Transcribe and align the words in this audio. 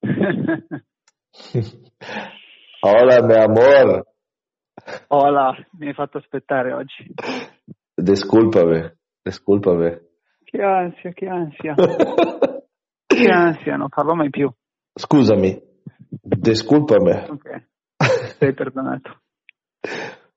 Hola, 2.80 3.22
mi 3.22 3.34
amor. 3.34 4.06
Hola, 5.08 5.54
mi 5.78 5.88
hai 5.88 5.94
fatto 5.94 6.18
aspettare 6.18 6.72
oggi. 6.72 7.12
Disculpame, 7.94 8.98
disculpame. 9.22 10.08
Che 10.44 10.62
ansia, 10.62 11.12
che 11.12 11.26
ansia. 11.26 11.74
che 13.06 13.28
ansia, 13.30 13.76
non 13.76 13.88
parlo 13.88 14.14
mai 14.14 14.30
più. 14.30 14.50
Scusami, 14.94 15.60
disculpame. 16.08 17.26
Ok, 17.28 17.66
sei 18.38 18.54
perdonato. 18.54 19.20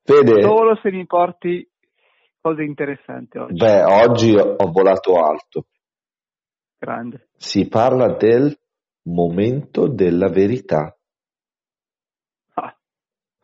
Fede, 0.02 0.42
Solo 0.42 0.78
se 0.82 0.90
mi 0.90 1.06
porti 1.06 1.66
cose 2.40 2.62
interessanti 2.62 3.38
oggi. 3.38 3.54
beh, 3.54 3.82
oggi 3.84 4.36
ho 4.36 4.70
volato 4.70 5.14
alto. 5.14 5.66
Grande. 6.78 7.28
Si 7.38 7.66
parla 7.68 8.14
del 8.14 8.58
momento 9.04 9.88
della 9.88 10.28
verità. 10.28 10.96
Ah. 12.54 12.76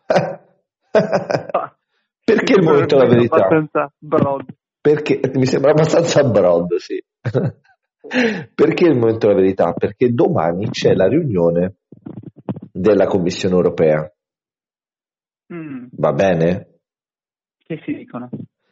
Perché 2.24 2.52
il 2.52 2.62
momento 2.62 2.96
della 2.96 3.08
verità? 3.08 3.36
Abbastanza 3.36 3.92
broad. 3.98 4.54
Perché 4.80 5.20
mi 5.34 5.46
sembra 5.46 5.72
abbastanza 5.72 6.22
broad, 6.22 6.74
sì. 6.76 7.02
Perché 8.54 8.86
il 8.86 8.96
momento 8.96 9.26
della 9.26 9.40
verità? 9.40 9.72
Perché 9.72 10.12
domani 10.12 10.70
c'è 10.70 10.94
la 10.94 11.06
riunione 11.06 11.76
della 12.72 13.06
Commissione 13.06 13.54
europea. 13.54 14.10
Mm, 15.52 15.86
Va 15.90 16.12
bene? 16.12 16.70
che 17.70 17.80
si 17.84 17.92
dicono? 17.94 18.28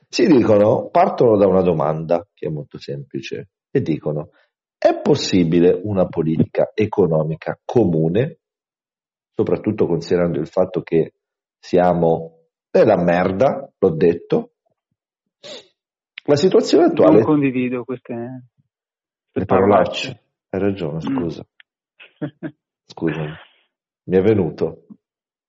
Si 0.08 0.26
dicono, 0.26 0.88
partono 0.88 1.36
da 1.36 1.46
una 1.46 1.62
domanda 1.62 2.26
che 2.34 2.46
è 2.46 2.50
molto 2.50 2.78
semplice 2.78 3.50
e 3.70 3.80
dicono: 3.80 4.30
è 4.78 5.00
possibile 5.00 5.78
una 5.82 6.06
politica 6.06 6.70
economica 6.72 7.58
comune, 7.64 8.38
soprattutto 9.34 9.86
considerando 9.86 10.38
il 10.38 10.46
fatto 10.46 10.82
che 10.82 11.14
siamo 11.58 12.46
nella 12.70 12.96
merda, 12.96 13.70
l'ho 13.76 13.90
detto. 13.90 14.52
La 16.24 16.36
situazione 16.36 16.86
attuale 16.86 17.16
Non 17.16 17.24
condivido 17.24 17.84
queste, 17.84 18.44
le 19.32 19.44
parolacce. 19.44 20.22
Hai 20.50 20.60
ragione, 20.60 20.96
Mm. 20.96 21.16
scusa, 21.16 21.46
scusami. 22.86 23.32
Mi 24.04 24.16
è 24.16 24.20
venuto. 24.22 24.86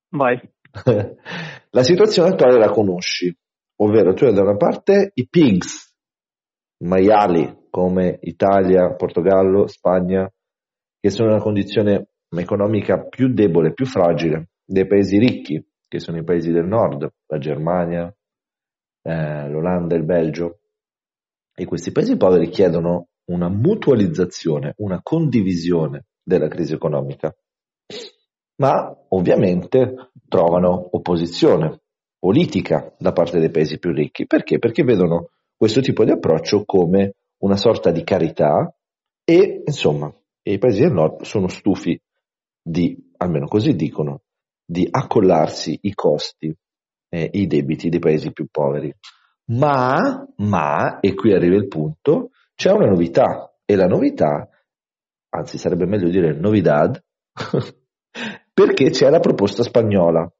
Vai. 0.09 0.37
La 1.71 1.83
situazione 1.83 2.29
attuale 2.29 2.57
la 2.57 2.71
conosci, 2.71 3.35
ovvero 3.77 4.13
tu 4.13 4.25
hai 4.25 4.33
da 4.33 4.41
una 4.41 4.57
parte 4.57 5.11
i 5.13 5.27
pigs, 5.27 5.95
maiali 6.83 7.58
come 7.69 8.19
Italia, 8.21 8.93
Portogallo, 8.93 9.67
Spagna, 9.67 10.31
che 10.99 11.09
sono 11.09 11.29
in 11.29 11.35
una 11.35 11.43
condizione 11.43 12.09
economica 12.29 13.07
più 13.07 13.33
debole, 13.33 13.73
più 13.73 13.85
fragile 13.85 14.49
dei 14.65 14.85
paesi 14.85 15.17
ricchi, 15.17 15.65
che 15.87 15.99
sono 15.99 16.17
i 16.17 16.23
paesi 16.23 16.51
del 16.51 16.65
nord, 16.65 17.11
la 17.25 17.37
Germania, 17.39 18.13
eh, 19.01 19.49
l'Olanda, 19.49 19.95
il 19.95 20.03
Belgio. 20.03 20.59
E 21.55 21.65
questi 21.65 21.91
paesi 21.91 22.15
poveri 22.17 22.49
chiedono 22.49 23.07
una 23.25 23.49
mutualizzazione, 23.49 24.73
una 24.77 25.01
condivisione 25.01 26.05
della 26.23 26.47
crisi 26.47 26.73
economica, 26.73 27.35
ma 28.57 28.95
ovviamente 29.09 30.11
trovano 30.27 30.89
opposizione 30.91 31.81
politica 32.19 32.93
da 32.97 33.13
parte 33.13 33.39
dei 33.39 33.49
paesi 33.49 33.79
più 33.79 33.91
ricchi. 33.91 34.27
Perché? 34.27 34.59
Perché 34.59 34.83
vedono 34.83 35.29
questo 35.55 35.81
tipo 35.81 36.03
di 36.03 36.11
approccio 36.11 36.63
come 36.65 37.15
una 37.39 37.55
sorta 37.55 37.91
di 37.91 38.03
carità 38.03 38.73
e, 39.23 39.63
insomma, 39.65 40.13
i 40.43 40.57
paesi 40.57 40.81
del 40.81 40.91
nord 40.91 41.23
sono 41.23 41.47
stufi 41.47 41.99
di, 42.61 42.97
almeno 43.17 43.47
così 43.47 43.75
dicono, 43.75 44.21
di 44.65 44.87
accollarsi 44.89 45.77
i 45.83 45.93
costi 45.93 46.55
e 47.09 47.29
i 47.33 47.47
debiti 47.47 47.89
dei 47.89 47.99
paesi 47.99 48.31
più 48.31 48.47
poveri. 48.49 48.93
Ma, 49.51 50.27
ma, 50.37 50.99
e 50.99 51.13
qui 51.15 51.33
arriva 51.33 51.55
il 51.55 51.67
punto, 51.67 52.31
c'è 52.55 52.71
una 52.71 52.87
novità 52.87 53.55
e 53.65 53.75
la 53.75 53.87
novità, 53.87 54.47
anzi 55.29 55.57
sarebbe 55.57 55.85
meglio 55.85 56.09
dire 56.09 56.33
novidad, 56.33 57.01
perché 58.53 58.89
c'è 58.89 59.09
la 59.09 59.19
proposta 59.19 59.63
spagnola. 59.63 60.31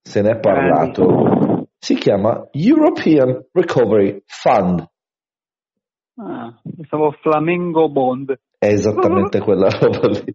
Se 0.00 0.20
ne 0.20 0.32
è 0.32 0.38
parlato. 0.38 1.68
Si 1.78 1.94
chiama 1.96 2.48
European 2.52 3.46
Recovery 3.52 4.22
Fund. 4.26 4.86
Ah, 6.16 6.60
pensavo 6.62 7.10
Flamengo 7.20 7.88
Bond. 7.88 8.38
È 8.58 8.66
esattamente 8.66 9.40
quella 9.42 9.68
roba 9.68 10.08
lì. 10.08 10.34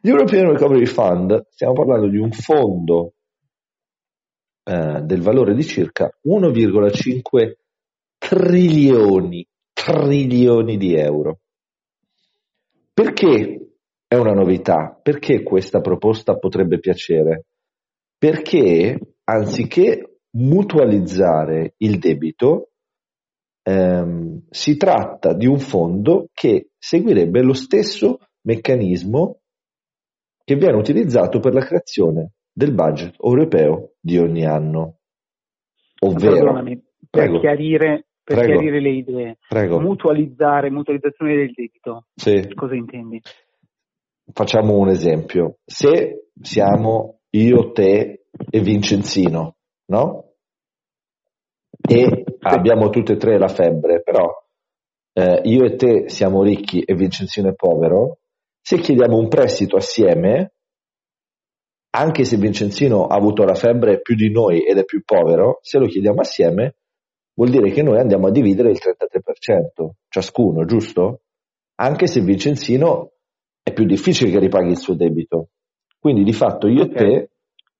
European 0.00 0.52
Recovery 0.52 0.86
Fund, 0.86 1.46
stiamo 1.50 1.74
parlando 1.74 2.08
di 2.08 2.16
un 2.16 2.30
fondo 2.30 3.12
eh, 4.64 5.02
del 5.02 5.20
valore 5.20 5.54
di 5.54 5.62
circa 5.62 6.10
1,5 6.26 7.56
trilioni, 8.16 9.46
trilioni 9.72 10.78
di 10.78 10.94
euro. 10.94 11.40
Perché 12.94 13.74
è 14.08 14.14
una 14.16 14.32
novità? 14.32 14.98
Perché 15.02 15.42
questa 15.42 15.82
proposta 15.82 16.38
potrebbe 16.38 16.78
piacere? 16.78 17.44
Perché 18.16 18.98
anziché 19.24 20.20
mutualizzare 20.30 21.74
il 21.78 21.98
debito, 21.98 22.70
ehm, 23.66 24.44
si 24.50 24.76
tratta 24.76 25.34
di 25.34 25.46
un 25.46 25.58
fondo 25.58 26.28
che 26.32 26.70
seguirebbe 26.78 27.42
lo 27.42 27.54
stesso 27.54 28.18
meccanismo 28.42 29.40
che 30.44 30.54
viene 30.54 30.76
utilizzato 30.76 31.40
per 31.40 31.52
la 31.52 31.64
creazione 31.64 32.34
del 32.52 32.72
budget 32.72 33.16
europeo 33.20 33.94
di 34.00 34.18
ogni 34.18 34.44
anno. 34.44 34.98
Ovvero, 36.00 36.62
per, 36.62 36.80
Prego. 37.10 37.40
chiarire, 37.40 38.06
per 38.22 38.36
Prego. 38.36 38.52
chiarire 38.52 38.80
le 38.80 38.90
idee, 38.90 39.38
prego, 39.48 39.80
mutualizzare, 39.80 40.70
mutualizzazione 40.70 41.34
del 41.34 41.52
debito, 41.52 42.06
sì, 42.14 42.52
cosa 42.54 42.74
intendi? 42.74 43.20
facciamo 44.32 44.76
un 44.76 44.88
esempio. 44.88 45.58
Se 45.64 46.28
siamo 46.40 47.20
io, 47.30 47.72
te 47.72 48.26
e 48.50 48.60
Vincenzino, 48.60 49.56
no? 49.86 50.32
E 51.88 52.24
abbiamo 52.54 52.90
tutte 52.90 53.14
e 53.14 53.16
tre 53.16 53.38
la 53.38 53.48
febbre, 53.48 54.02
però 54.02 54.28
eh, 55.12 55.40
io 55.44 55.64
e 55.64 55.76
te 55.76 56.08
siamo 56.08 56.42
ricchi 56.42 56.80
e 56.80 56.94
Vincenzino 56.94 57.48
è 57.48 57.54
povero, 57.54 58.18
se 58.60 58.78
chiediamo 58.78 59.16
un 59.16 59.28
prestito 59.28 59.76
assieme, 59.76 60.52
anche 61.90 62.24
se 62.24 62.36
Vincenzino 62.36 63.06
ha 63.06 63.14
avuto 63.14 63.44
la 63.44 63.54
febbre 63.54 64.00
più 64.00 64.14
di 64.14 64.30
noi 64.30 64.66
ed 64.66 64.76
è 64.76 64.84
più 64.84 65.02
povero, 65.04 65.58
se 65.62 65.78
lo 65.78 65.86
chiediamo 65.86 66.20
assieme, 66.20 66.76
vuol 67.34 67.50
dire 67.50 67.70
che 67.70 67.82
noi 67.82 67.98
andiamo 67.98 68.26
a 68.26 68.30
dividere 68.30 68.70
il 68.70 68.78
33%, 68.78 69.90
ciascuno, 70.08 70.64
giusto? 70.64 71.22
Anche 71.76 72.06
se 72.06 72.20
Vincenzino 72.20 73.12
è 73.62 73.72
più 73.72 73.84
difficile 73.84 74.30
che 74.30 74.38
ripaghi 74.38 74.70
il 74.70 74.78
suo 74.78 74.94
debito. 74.94 75.48
Quindi 75.98 76.22
di 76.24 76.32
fatto 76.32 76.68
io 76.68 76.82
Ok. 76.82 76.90
e 76.90 76.94
te 76.94 77.30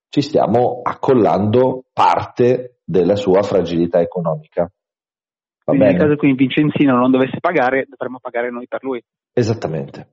ci 0.08 0.22
stiamo 0.22 0.80
accollando 0.82 1.84
parte 1.92 2.75
della 2.86 3.16
sua 3.16 3.42
fragilità 3.42 4.00
economica. 4.00 4.62
Va 4.62 5.72
Quindi 5.72 5.84
nel 5.86 5.96
caso 5.96 6.12
in 6.12 6.18
cui 6.18 6.34
Vincenzino 6.34 6.96
non 6.96 7.10
dovesse 7.10 7.40
pagare, 7.40 7.86
dovremmo 7.88 8.18
pagare 8.20 8.50
noi 8.50 8.68
per 8.68 8.84
lui. 8.84 9.02
Esattamente. 9.32 10.08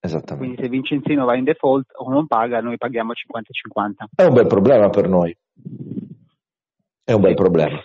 Esattamente. 0.00 0.46
Quindi 0.46 0.62
se 0.62 0.68
Vincenzino 0.68 1.24
va 1.26 1.36
in 1.36 1.44
default 1.44 1.88
o 1.96 2.10
non 2.10 2.26
paga, 2.26 2.60
noi 2.60 2.78
paghiamo 2.78 3.12
50-50. 3.12 4.06
È 4.16 4.24
un 4.24 4.34
bel 4.34 4.46
problema 4.46 4.88
per 4.88 5.08
noi. 5.08 5.36
È 7.04 7.12
un 7.12 7.20
bel 7.20 7.34
problema. 7.34 7.78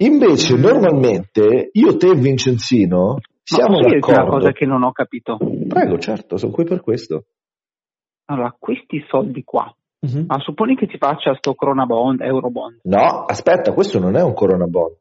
Invece, 0.00 0.56
normalmente, 0.56 1.70
io, 1.72 1.96
te 1.96 2.08
e 2.08 2.14
Vincenzino 2.14 3.18
siamo 3.42 3.76
Ma 3.76 3.76
posso 3.78 3.88
dirti 3.88 4.10
una 4.10 4.18
d'accordo. 4.18 4.38
cosa 4.38 4.52
che 4.52 4.66
non 4.66 4.82
ho 4.82 4.92
capito? 4.92 5.38
Prego, 5.38 5.98
certo, 5.98 6.36
sono 6.36 6.52
qui 6.52 6.64
per 6.64 6.80
questo. 6.80 7.24
Allora, 8.26 8.54
questi 8.58 9.04
soldi 9.08 9.42
qua, 9.42 9.74
Mhm. 10.00 10.26
ma 10.28 10.38
supponi 10.38 10.76
che 10.76 10.86
ti 10.86 10.96
faccia 10.96 11.34
sto 11.34 11.54
Corona 11.54 11.84
Bond, 11.84 12.20
Euro 12.20 12.50
Bond. 12.50 12.80
No, 12.84 13.24
aspetta, 13.24 13.72
questo 13.72 13.98
non 13.98 14.14
è 14.16 14.22
un 14.22 14.32
Corona 14.32 14.66
Bond. 14.66 14.96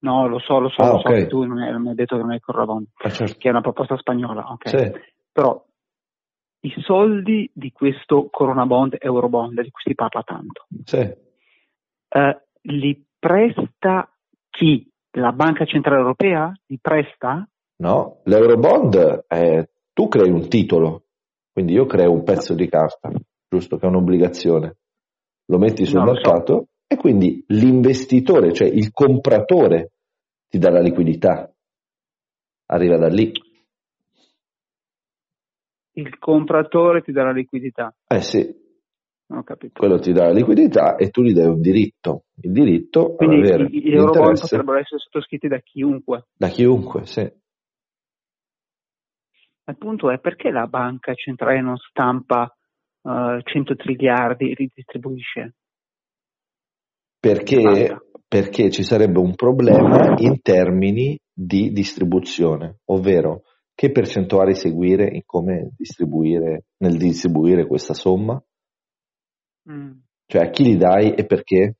No, 0.00 0.26
lo 0.28 0.38
so, 0.40 0.58
lo 0.58 0.68
so, 0.68 0.82
Ah, 0.82 0.92
lo 0.92 0.98
so 0.98 1.08
ok. 1.08 1.14
che 1.14 1.26
tu 1.26 1.44
non 1.44 1.58
hai, 1.58 1.78
mi 1.80 1.88
hai 1.90 1.94
detto 1.94 2.16
che 2.16 2.22
non 2.22 2.32
è 2.32 2.34
il 2.34 2.40
Corona 2.42 2.64
Bond, 2.66 2.86
Ah, 3.02 3.08
certo. 3.08 3.34
che 3.38 3.48
è 3.48 3.50
una 3.50 3.60
proposta 3.62 3.96
spagnola, 3.96 4.50
ok. 4.52 4.68
Sì. 4.68 4.92
Però 5.32 5.64
i 6.64 6.74
soldi 6.82 7.50
di 7.54 7.72
questo 7.72 8.28
Corona 8.30 8.66
Bond, 8.66 8.96
Euro 9.00 9.28
Bond, 9.28 9.60
di 9.62 9.70
cui 9.70 9.82
si 9.84 9.94
parla 9.94 10.22
tanto, 10.22 10.66
Sì. 10.84 10.98
eh, 10.98 12.42
li 12.62 13.06
presta 13.18 14.08
chi? 14.50 14.86
La 15.12 15.32
Banca 15.32 15.64
Centrale 15.64 16.00
Europea? 16.00 16.52
Li 16.66 16.78
presta? 16.80 17.46
No, 17.76 18.20
l'Eurobond 18.24 19.24
è 19.28 19.66
tu 19.92 20.08
crei 20.08 20.30
un 20.30 20.48
titolo, 20.48 21.04
quindi 21.52 21.72
io 21.72 21.86
creo 21.86 22.12
un 22.12 22.22
pezzo 22.22 22.54
di 22.54 22.68
carta, 22.68 23.10
giusto, 23.52 23.76
che 23.76 23.84
è 23.84 23.88
un'obbligazione. 23.88 24.76
Lo 25.46 25.58
metti 25.58 25.84
sul 25.84 25.98
No, 25.98 26.06
lo 26.06 26.14
so. 26.14 26.20
mercato 26.22 26.66
e 26.86 26.96
quindi 26.96 27.44
l'investitore, 27.48 28.52
cioè 28.54 28.68
il 28.68 28.90
compratore, 28.92 29.92
ti 30.48 30.58
dà 30.58 30.70
la 30.70 30.80
liquidità. 30.80 31.52
Arriva 32.66 32.96
da 32.96 33.08
lì. 33.08 33.30
il 35.96 36.18
compratore 36.18 37.02
ti 37.02 37.12
dà 37.12 37.24
la 37.24 37.32
liquidità. 37.32 37.94
Eh 38.06 38.22
sì, 38.22 38.50
Ho 39.28 39.42
capito. 39.42 39.78
quello 39.78 39.98
ti 39.98 40.12
dà 40.12 40.24
la 40.24 40.32
liquidità 40.32 40.96
e 40.96 41.10
tu 41.10 41.20
gli 41.20 41.34
dai 41.34 41.44
un 41.48 41.60
diritto. 41.60 42.24
Il 42.40 42.50
diritto 42.52 43.14
Quindi 43.14 43.40
ad 43.40 43.44
avere 43.44 43.64
i- 43.64 43.82
gli 43.82 43.92
eurobond 43.92 44.40
potrebbero 44.40 44.78
essere 44.78 45.00
sottoscritti 45.00 45.48
da 45.48 45.58
chiunque. 45.58 46.28
da 46.34 46.48
chiunque, 46.48 47.04
sì. 47.04 47.20
Il 49.66 49.76
punto 49.76 50.10
è 50.10 50.18
perché 50.18 50.50
la 50.50 50.66
banca 50.66 51.12
centrale 51.12 51.60
non 51.60 51.76
stampa 51.76 52.50
eh, 53.02 53.40
100 53.42 53.76
triliardi 53.76 54.50
e 54.50 54.54
ridistribuisce? 54.54 55.54
Perché, 57.18 57.96
perché 58.26 58.70
ci 58.70 58.82
sarebbe 58.82 59.18
un 59.18 59.34
problema 59.34 60.14
in 60.18 60.40
termini 60.42 61.18
di 61.32 61.70
distribuzione, 61.72 62.78
ovvero 62.86 63.42
che 63.74 63.90
percentuali 63.90 64.54
seguire 64.54 65.08
in 65.08 65.22
come 65.24 65.70
distribuire, 65.76 66.64
nel 66.78 66.96
distribuire 66.96 67.66
questa 67.66 67.94
somma, 67.94 68.42
Mm. 69.70 69.92
cioè 70.26 70.46
a 70.46 70.50
chi 70.50 70.64
li 70.64 70.76
dai 70.76 71.14
e 71.14 71.24
perché. 71.24 71.76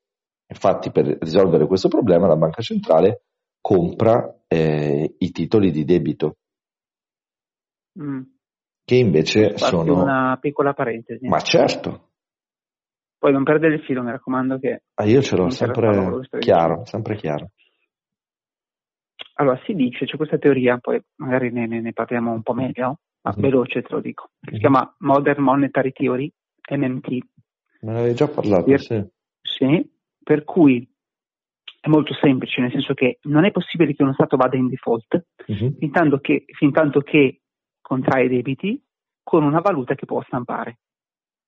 Infatti, 0.53 0.91
per 0.91 1.17
risolvere 1.21 1.67
questo 1.67 1.89
problema, 1.89 2.27
la 2.29 2.37
banca 2.37 2.61
centrale 2.63 3.23
compra 3.61 4.45
eh, 4.47 5.15
i 5.19 5.31
titoli 5.31 5.71
di 5.71 5.85
debito, 5.85 6.37
Mm. 7.99 8.23
Che 8.85 8.97
invece 8.97 9.51
Farti 9.57 9.59
sono. 9.59 10.03
una 10.03 10.37
piccola 10.41 10.73
parentesi. 10.73 11.27
Ma 11.29 11.39
certo, 11.41 12.09
Poi 13.19 13.33
non 13.33 13.45
perdere 13.45 13.75
il 13.75 13.83
filo, 13.83 14.03
mi 14.03 14.11
raccomando 14.11 14.59
che 14.59 14.83
ah, 14.95 15.05
io 15.05 15.23
ce 15.23 15.37
l'ho 15.37 15.49
sempre 15.49 16.29
chiaro, 16.41 16.85
sempre 16.85 17.15
chiaro. 17.17 17.51
Allora, 19.35 19.61
si 19.65 19.75
dice, 19.75 20.05
c'è 20.07 20.17
questa 20.17 20.39
teoria, 20.39 20.79
poi 20.79 21.01
magari 21.17 21.51
ne, 21.51 21.67
ne- 21.67 21.81
ne 21.81 21.93
parliamo 21.93 22.33
un 22.33 22.43
po' 22.43 22.53
meglio, 22.55 22.99
ma 23.23 23.33
Mhm. 23.35 23.41
veloce 23.43 23.83
te 23.83 23.89
lo 23.95 24.01
dico, 24.01 24.31
si 24.41 24.59
chiama 24.59 24.95
Modern 24.99 25.43
Monetary 25.43 25.93
Theory, 25.93 26.31
MMT, 26.71 27.09
Me 27.83 27.93
ne 27.93 27.99
avevi 27.99 28.15
già 28.15 28.29
parlato, 28.29 28.65
Per- 28.65 28.81
sì. 28.81 29.05
sì, 29.41 29.91
per 30.23 30.45
cui 30.45 30.89
è 31.81 31.89
molto 31.89 32.15
semplice, 32.15 32.61
nel 32.61 32.71
senso 32.71 32.95
che 32.95 33.19
non 33.23 33.45
è 33.45 33.51
possibile 33.51 33.95
che 33.95 34.03
uno 34.05 34.13
Stato 34.15 34.37
vada 34.37 34.57
in 34.57 34.69
default 34.69 35.25
Mhm. 35.47 35.77
fin 35.79 35.91
tanto 35.91 36.19
che, 36.19 36.45
fin 36.57 36.71
tanto 36.73 37.01
che 37.01 37.42
contrae 37.93 38.27
debiti 38.29 38.83
con 39.23 39.45
una 39.45 39.61
valuta 39.61 39.95
che 39.95 40.07
può 40.07 40.23
stampare. 40.23 40.79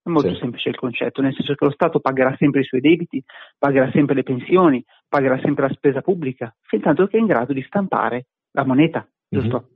È 0.02 0.10
molto 0.10 0.34
Sì. 0.34 0.40
semplice 0.40 0.68
il 0.68 0.76
concetto, 0.76 1.22
nel 1.22 1.32
senso 1.32 1.54
che 1.54 1.64
lo 1.64 1.70
Stato 1.70 2.00
pagherà 2.00 2.36
sempre 2.36 2.60
i 2.60 2.64
suoi 2.64 2.82
debiti, 2.82 3.24
pagherà 3.58 3.90
sempre 3.90 4.14
le 4.14 4.22
pensioni, 4.22 4.84
pagherà 5.08 5.38
sempre 5.40 5.66
la 5.66 5.72
spesa 5.72 6.02
pubblica, 6.02 6.54
fin 6.60 6.82
tanto 6.82 7.06
che 7.06 7.16
è 7.16 7.20
in 7.20 7.26
grado 7.26 7.54
di 7.54 7.62
stampare 7.62 8.26
la 8.52 8.64
moneta, 8.66 9.08
giusto? 9.26 9.70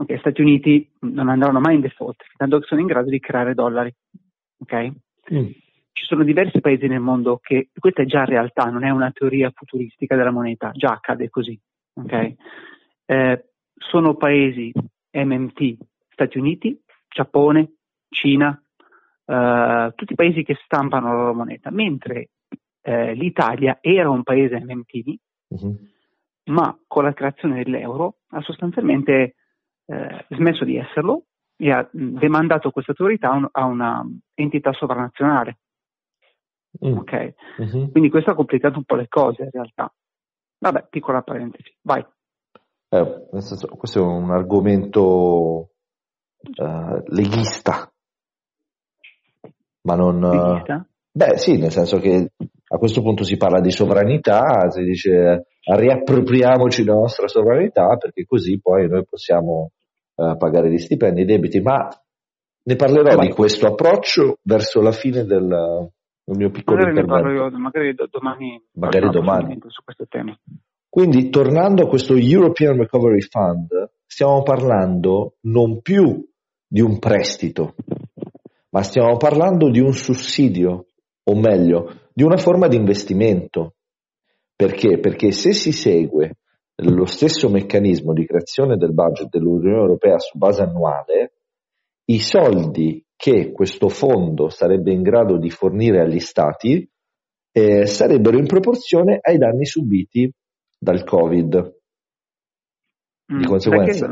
Ok, 0.00 0.12
Gli 0.12 0.18
Stati 0.18 0.40
Uniti 0.40 0.90
non 1.00 1.28
andranno 1.28 1.60
mai 1.60 1.76
in 1.76 1.80
default, 1.80 2.24
fin 2.24 2.36
tanto 2.36 2.58
che 2.58 2.66
sono 2.66 2.80
in 2.80 2.88
grado 2.88 3.08
di 3.10 3.20
creare 3.20 3.54
dollari. 3.54 3.94
Ok? 4.58 4.92
Mm. 5.32 5.46
Ci 5.92 6.04
sono 6.04 6.24
diversi 6.24 6.60
paesi 6.60 6.88
nel 6.88 7.00
mondo 7.00 7.38
che, 7.38 7.70
questa 7.78 8.02
è 8.02 8.06
già 8.06 8.24
realtà, 8.24 8.64
non 8.64 8.84
è 8.84 8.90
una 8.90 9.12
teoria 9.12 9.50
futuristica 9.54 10.16
della 10.16 10.32
moneta, 10.32 10.72
già 10.72 10.90
accade 10.90 11.28
così. 11.28 11.58
ok? 11.94 12.34
Eh, 13.06 13.44
sono 13.78 14.16
paesi 14.16 14.72
MMT, 15.10 15.76
Stati 16.10 16.38
Uniti, 16.38 16.80
Giappone, 17.08 17.72
Cina, 18.08 18.60
eh, 19.26 19.92
tutti 19.94 20.14
paesi 20.14 20.42
che 20.42 20.56
stampano 20.64 21.08
la 21.08 21.14
loro 21.18 21.34
moneta, 21.34 21.70
mentre 21.70 22.30
eh, 22.82 23.12
l'Italia 23.14 23.78
era 23.80 24.08
un 24.10 24.22
paese 24.22 24.58
MMT, 24.60 25.14
Mhm. 25.48 25.76
ma 26.50 26.78
con 26.86 27.04
la 27.04 27.12
creazione 27.12 27.62
dell'euro 27.62 28.18
ha 28.30 28.40
sostanzialmente 28.42 29.34
eh, 29.90 30.26
smesso 30.30 30.64
di 30.64 30.76
esserlo 30.76 31.24
e 31.56 31.70
ha 31.72 31.88
mh, 31.90 32.18
demandato 32.18 32.70
questa 32.70 32.90
autorità 32.92 33.30
a 33.30 33.36
un- 33.36 33.48
a 33.50 33.64
una 33.64 34.06
entità 34.34 34.72
sovranazionale. 34.74 35.58
Mm. 36.84 36.96
ok? 36.98 37.34
Mhm. 37.58 37.90
Quindi 37.90 38.10
questo 38.10 38.30
ha 38.30 38.34
complicato 38.34 38.76
un 38.76 38.84
po' 38.84 38.94
le 38.96 39.08
cose 39.08 39.44
in 39.44 39.50
realtà. 39.50 39.90
Vabbè, 40.58 40.88
piccola 40.90 41.22
parentesi, 41.22 41.74
vai. 41.82 42.04
Eh, 42.90 43.26
nel 43.32 43.42
senso, 43.42 43.66
questo 43.68 44.00
è 44.00 44.02
un 44.02 44.30
argomento 44.30 45.70
eh, 46.40 47.02
leghista, 47.08 47.92
ma 49.82 49.94
non... 49.94 50.24
eh, 50.24 50.28
Leghista? 50.28 50.86
Beh, 51.10 51.36
sì, 51.36 51.58
nel 51.58 51.70
senso 51.70 51.98
che 51.98 52.32
a 52.70 52.76
questo 52.78 53.02
punto 53.02 53.24
si 53.24 53.36
parla 53.36 53.60
di 53.60 53.70
sovranità, 53.70 54.70
si 54.70 54.82
dice 54.82 55.46
riappropriamoci 55.60 56.84
della 56.84 56.98
nostra 56.98 57.26
sovranità 57.28 57.96
perché 57.96 58.24
così 58.24 58.60
poi 58.60 58.88
noi 58.88 59.04
possiamo 59.04 59.72
eh, 60.14 60.36
pagare 60.38 60.70
gli 60.70 60.78
stipendi, 60.78 61.22
i 61.22 61.26
debiti, 61.26 61.60
ma 61.60 61.88
ne 62.62 62.76
parlerò 62.76 63.16
Vai. 63.16 63.28
di 63.28 63.32
questo 63.34 63.66
approccio 63.66 64.38
verso 64.42 64.80
la 64.80 64.92
fine 64.92 65.24
del, 65.24 65.46
del 66.24 66.36
mio 66.36 66.50
piccolo 66.50 66.78
Magari 66.78 66.94
ne 66.94 67.04
parlo 67.04 67.30
intervento. 67.30 67.56
io, 67.56 67.62
magari 67.62 67.94
do- 67.94 68.08
domani. 68.10 68.62
Magari 68.74 69.10
domani. 69.10 69.58
Su 69.66 69.82
questo 69.82 70.06
tema. 70.08 70.38
Quindi, 70.88 71.28
tornando 71.28 71.84
a 71.84 71.88
questo 71.88 72.16
European 72.16 72.76
Recovery 72.78 73.20
Fund, 73.20 73.68
stiamo 74.06 74.42
parlando 74.42 75.36
non 75.42 75.82
più 75.82 76.26
di 76.66 76.80
un 76.80 76.98
prestito, 76.98 77.74
ma 78.70 78.82
stiamo 78.82 79.16
parlando 79.16 79.70
di 79.70 79.80
un 79.80 79.92
sussidio, 79.92 80.86
o 81.24 81.34
meglio, 81.34 82.08
di 82.12 82.22
una 82.22 82.38
forma 82.38 82.68
di 82.68 82.76
investimento. 82.76 83.74
Perché? 84.56 84.98
Perché 84.98 85.30
se 85.30 85.52
si 85.52 85.72
segue 85.72 86.38
lo 86.76 87.06
stesso 87.06 87.48
meccanismo 87.48 88.12
di 88.12 88.24
creazione 88.24 88.76
del 88.76 88.94
budget 88.94 89.28
dell'Unione 89.28 89.80
Europea 89.80 90.18
su 90.18 90.38
base 90.38 90.62
annuale, 90.62 91.32
i 92.06 92.18
soldi 92.18 93.04
che 93.14 93.52
questo 93.52 93.88
fondo 93.88 94.48
sarebbe 94.48 94.92
in 94.92 95.02
grado 95.02 95.38
di 95.38 95.50
fornire 95.50 96.00
agli 96.00 96.20
stati 96.20 96.88
eh, 97.52 97.86
sarebbero 97.86 98.38
in 98.38 98.46
proporzione 98.46 99.18
ai 99.20 99.38
danni 99.38 99.66
subiti 99.66 100.32
dal 100.78 101.04
Covid. 101.04 101.76
Mm, 103.32 103.38
Di 103.38 103.44
conseguenza-? 103.46 104.06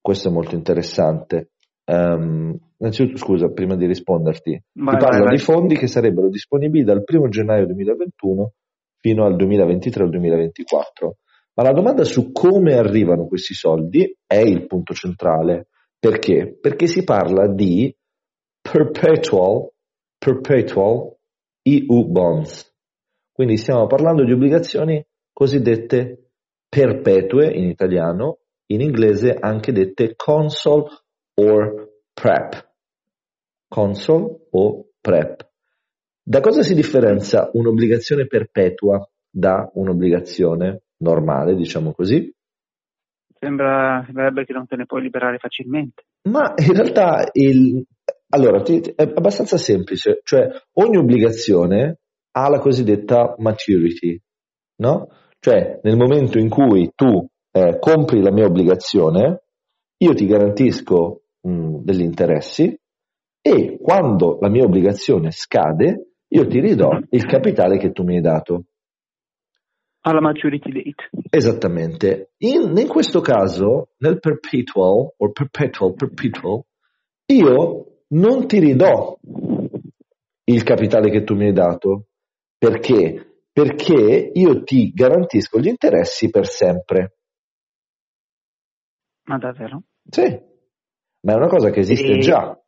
Questo 0.00 0.28
è 0.28 0.32
molto 0.32 0.54
interessante. 0.54 1.50
Ehm, 1.84 2.56
innanzitutto, 2.78 3.16
scusa, 3.16 3.48
prima 3.50 3.76
di 3.76 3.86
risponderti, 3.86 4.50
Vai, 4.72 4.94
ti 4.96 5.00
parlo 5.04 5.18
vai, 5.18 5.26
vai. 5.28 5.36
di 5.36 5.42
fondi 5.42 5.76
che 5.76 5.86
sarebbero 5.86 6.28
disponibili 6.28 6.84
dal 6.84 7.02
1 7.06 7.28
gennaio 7.28 7.66
2021 7.66 8.52
fino 8.98 9.24
al 9.24 9.36
2023 9.36 10.04
o 10.04 10.08
2024. 10.08 11.16
Ma 11.54 11.62
la 11.64 11.72
domanda 11.72 12.04
su 12.04 12.32
come 12.32 12.74
arrivano 12.74 13.26
questi 13.26 13.54
soldi 13.54 14.16
è 14.26 14.38
il 14.38 14.66
punto 14.66 14.94
centrale. 14.94 15.68
Perché? 15.98 16.56
Perché 16.58 16.86
si 16.86 17.04
parla 17.04 17.46
di 17.46 17.94
perpetual, 18.60 19.70
perpetual 20.18 21.14
EU 21.62 22.06
bonds. 22.08 22.74
Quindi 23.32 23.56
stiamo 23.56 23.86
parlando 23.86 24.24
di 24.24 24.32
obbligazioni 24.32 25.04
cosiddette 25.32 26.30
perpetue 26.68 27.50
in 27.52 27.64
italiano, 27.64 28.38
in 28.66 28.80
inglese 28.80 29.34
anche 29.34 29.72
dette 29.72 30.14
console 30.16 30.88
or 31.34 31.90
prep. 32.12 32.70
Console 33.68 34.46
o 34.50 34.88
prep. 35.00 35.50
Da 36.22 36.40
cosa 36.40 36.62
si 36.62 36.74
differenzia 36.74 37.50
un'obbligazione 37.52 38.26
perpetua 38.26 39.04
da 39.28 39.68
un'obbligazione 39.74 40.82
normale, 40.98 41.54
diciamo 41.54 41.92
così? 41.92 42.32
Sembra, 43.38 44.02
sembrerebbe 44.04 44.44
che 44.44 44.52
non 44.52 44.66
te 44.66 44.76
ne 44.76 44.86
puoi 44.86 45.02
liberare 45.02 45.38
facilmente. 45.38 46.04
Ma 46.28 46.54
in 46.56 46.74
realtà 46.74 47.28
il, 47.32 47.84
allora, 48.28 48.62
ti- 48.62 48.80
è 48.94 49.02
abbastanza 49.02 49.56
semplice, 49.56 50.20
cioè 50.22 50.48
ogni 50.74 50.96
obbligazione 50.96 51.98
ha 52.32 52.48
la 52.48 52.60
cosiddetta 52.60 53.34
maturity, 53.38 54.18
no? 54.76 55.08
Cioè 55.44 55.80
nel 55.82 55.96
momento 55.96 56.38
in 56.38 56.48
cui 56.48 56.92
tu 56.94 57.26
eh, 57.50 57.78
compri 57.80 58.22
la 58.22 58.30
mia 58.30 58.46
obbligazione, 58.46 59.42
io 59.96 60.14
ti 60.14 60.24
garantisco 60.24 61.22
mh, 61.40 61.78
degli 61.82 62.02
interessi 62.02 62.78
e 63.40 63.76
quando 63.82 64.38
la 64.40 64.48
mia 64.48 64.62
obbligazione 64.62 65.32
scade, 65.32 66.10
io 66.28 66.46
ti 66.46 66.60
ridò 66.60 66.96
il 67.10 67.26
capitale 67.26 67.76
che 67.76 67.90
tu 67.90 68.04
mi 68.04 68.14
hai 68.14 68.20
dato. 68.20 68.66
Alla 70.02 70.20
maturity 70.20 70.70
date. 70.70 71.10
Esattamente. 71.28 72.34
In, 72.38 72.76
in 72.76 72.86
questo 72.86 73.20
caso, 73.20 73.88
nel 73.98 74.20
perpetual 74.20 75.12
o 75.16 75.32
perpetual 75.32 75.94
perpetual, 75.94 76.62
io 77.32 78.04
non 78.10 78.46
ti 78.46 78.60
ridò 78.60 79.18
il 80.44 80.62
capitale 80.62 81.10
che 81.10 81.24
tu 81.24 81.34
mi 81.34 81.46
hai 81.46 81.52
dato. 81.52 82.06
Perché? 82.56 83.31
Perché 83.52 84.30
io 84.32 84.62
ti 84.62 84.90
garantisco 84.92 85.60
gli 85.60 85.68
interessi 85.68 86.30
per 86.30 86.46
sempre. 86.46 87.16
Ma 89.24 89.38
davvero? 89.38 89.82
Sì, 90.08 90.22
ma 91.20 91.32
è 91.32 91.36
una 91.36 91.48
cosa 91.48 91.70
che 91.70 91.80
esiste 91.80 92.12
E- 92.12 92.18
già. 92.18 92.58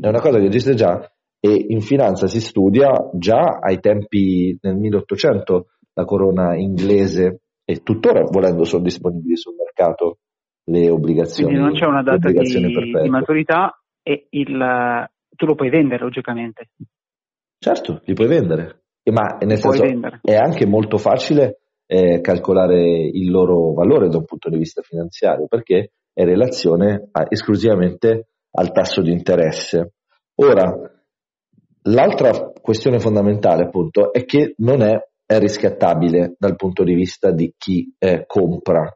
È 0.00 0.08
una 0.08 0.20
cosa 0.20 0.38
che 0.38 0.46
esiste 0.46 0.74
già 0.74 1.12
e 1.44 1.66
in 1.68 1.80
finanza 1.80 2.28
si 2.28 2.40
studia 2.40 3.10
già 3.14 3.58
ai 3.60 3.80
tempi 3.80 4.56
nel 4.62 4.76
1800 4.76 5.66
la 5.94 6.04
corona 6.04 6.56
inglese 6.56 7.40
e 7.64 7.82
tuttora 7.82 8.22
volendo 8.22 8.64
sono 8.64 8.84
disponibili 8.84 9.36
sul 9.36 9.56
mercato 9.56 10.18
le 10.64 10.88
obbligazioni. 10.88 11.52
Quindi 11.52 11.68
non 11.68 11.78
c'è 11.78 11.86
una 11.86 12.02
data 12.02 12.30
di, 12.30 12.38
di, 12.38 13.08
maturità 13.08 13.76
e 14.02 14.28
il, 14.30 15.08
tu 15.36 15.46
lo 15.46 15.54
puoi 15.54 15.68
vendere 15.68 16.04
logicamente. 16.04 16.70
Certo, 17.58 18.00
li 18.04 18.14
puoi 18.14 18.28
vendere, 18.28 18.81
ma 19.10 19.38
nel 19.40 19.58
senso 19.58 19.82
vendere. 19.82 20.20
è 20.22 20.34
anche 20.34 20.66
molto 20.66 20.96
facile 20.98 21.58
eh, 21.86 22.20
calcolare 22.20 22.80
il 22.82 23.30
loro 23.30 23.72
valore 23.72 24.08
da 24.08 24.18
un 24.18 24.24
punto 24.24 24.48
di 24.48 24.58
vista 24.58 24.82
finanziario 24.82 25.46
perché 25.46 25.92
è 26.12 26.22
in 26.22 26.28
relazione 26.28 27.08
a, 27.10 27.26
esclusivamente 27.28 28.28
al 28.52 28.70
tasso 28.70 29.02
di 29.02 29.10
interesse. 29.10 29.94
Ora, 30.36 30.72
l'altra 31.82 32.52
questione 32.60 32.98
fondamentale 32.98 33.64
appunto 33.64 34.12
è 34.12 34.24
che 34.24 34.54
non 34.58 34.82
è, 34.82 34.92
è 35.26 35.38
riscattabile 35.38 36.36
dal 36.38 36.56
punto 36.56 36.84
di 36.84 36.94
vista 36.94 37.30
di 37.30 37.54
chi 37.56 37.92
eh, 37.98 38.24
compra 38.26 38.88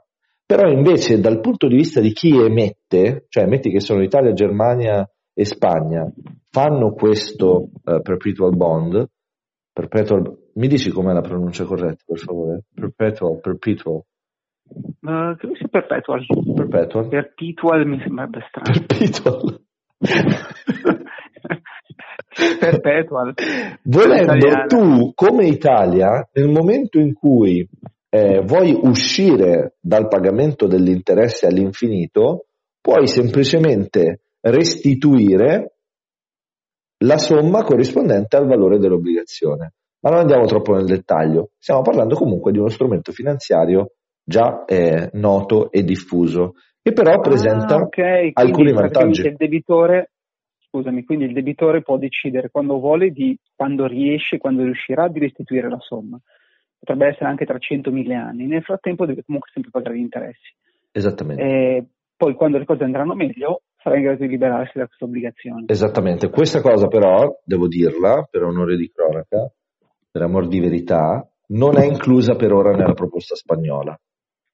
però 0.47 0.69
invece 0.71 1.19
dal 1.19 1.41
punto 1.41 1.67
di 1.67 1.75
vista 1.75 2.01
di 2.01 2.13
chi 2.13 2.31
emette, 2.31 3.27
cioè 3.29 3.47
metti 3.47 3.69
che 3.69 3.81
sono 3.81 4.01
Italia, 4.01 4.33
Germania 4.33 5.05
e 5.35 5.45
Spagna, 5.45 6.09
fanno 6.51 6.93
questo 6.93 7.71
uh, 7.83 8.01
perpetual 8.01 8.57
bond, 8.57 9.09
perpetual, 9.77 10.35
mi 10.55 10.69
dici 10.69 10.91
com'è 10.91 11.13
la 11.13 11.21
pronuncia 11.21 11.65
corretta 11.65 12.03
per 12.07 12.19
favore? 12.19 12.63
Perpetual, 12.75 13.41
perpetual. 13.41 14.03
Uh, 15.03 15.37
credo 15.37 15.55
sia 15.55 15.69
perpetual. 15.69 16.25
Perpetual. 16.55 17.09
Perpetual 17.09 17.87
mi 17.87 18.01
sembra 18.01 18.27
strano. 18.49 18.87
Perpetual. 18.87 19.61
perpetual. 22.59 23.35
Volendo 23.83 24.67
tu, 24.67 25.13
come 25.15 25.47
Italia, 25.47 26.27
nel 26.33 26.49
momento 26.49 26.99
in 26.99 27.13
cui 27.13 27.69
eh, 28.09 28.41
vuoi 28.41 28.75
uscire 28.81 29.77
dal 29.79 30.09
pagamento 30.09 30.67
dell'interesse 30.67 31.47
all'infinito, 31.47 32.47
puoi 32.81 33.07
semplicemente 33.09 34.23
restituire 34.41 35.76
la 36.99 37.19
somma 37.19 37.63
corrispondente 37.63 38.37
al 38.37 38.47
valore 38.47 38.79
dell'obbligazione. 38.79 39.73
Ma 40.01 40.11
non 40.11 40.21
andiamo 40.21 40.45
troppo 40.47 40.75
nel 40.75 40.85
dettaglio, 40.85 41.51
stiamo 41.59 41.83
parlando 41.83 42.15
comunque 42.15 42.53
di 42.53 42.59
uno 42.59 42.69
strumento 42.69 43.13
finanziario 43.13 43.93
già 44.23 44.65
eh, 44.65 45.11
noto 45.15 45.71
e 45.71 45.83
diffuso, 45.83 46.55
che 46.81 46.93
però 46.93 47.19
presenta 47.21 47.77
ah, 47.77 47.83
okay. 47.83 48.31
alcuni 48.35 48.73
vantaggi. 48.73 49.27
Il 49.27 49.37
debitore, 49.37 50.11
scusami, 50.69 51.05
quindi 51.05 51.25
il 51.25 51.33
debitore 51.33 51.83
può 51.83 51.97
decidere 51.97 52.51
quando 52.51 52.79
vuole, 52.79 53.11
di, 53.11 53.37
quando 53.55 53.87
riesce, 53.87 54.39
quando 54.39 54.63
riuscirà 54.63 55.09
di 55.09 55.19
restituire 55.19 55.69
la 55.69 55.81
somma 55.81 56.21
potrebbe 56.79 57.09
essere 57.09 57.29
anche 57.29 57.45
tra 57.45 57.59
100 57.59 57.91
100.000 57.91 58.13
anni. 58.13 58.47
Nel 58.47 58.63
frattempo 58.63 59.07
deve 59.07 59.25
comunque 59.25 59.51
sempre 59.53 59.73
pagare 59.73 59.97
gli 59.97 60.03
interessi. 60.03 60.55
Esattamente. 60.93 61.43
E 61.43 61.87
poi 62.17 62.35
quando 62.35 62.59
le 62.59 62.65
cose 62.65 62.85
andranno 62.85 63.15
meglio 63.15 63.63
sarà 63.87 63.99
in 63.99 64.03
grado 64.03 64.25
di 64.25 64.29
liberarsi 64.29 64.79
da 64.79 64.87
questa 64.87 65.05
obbligazione. 65.05 65.65
Esattamente. 65.69 66.29
Questa 66.29 66.61
cosa 66.61 66.89
però, 66.89 67.41
devo 67.45 67.69
dirla, 67.69 68.27
per 68.29 68.43
onore 68.43 68.77
di 68.77 68.91
cronaca, 68.93 69.49
per 70.11 70.23
amor 70.23 70.49
di 70.49 70.59
verità, 70.59 71.25
non 71.49 71.79
è 71.79 71.87
inclusa 71.87 72.35
per 72.35 72.53
ora 72.53 72.73
nella 72.73 72.95
proposta 72.95 73.37
spagnola. 73.37 73.97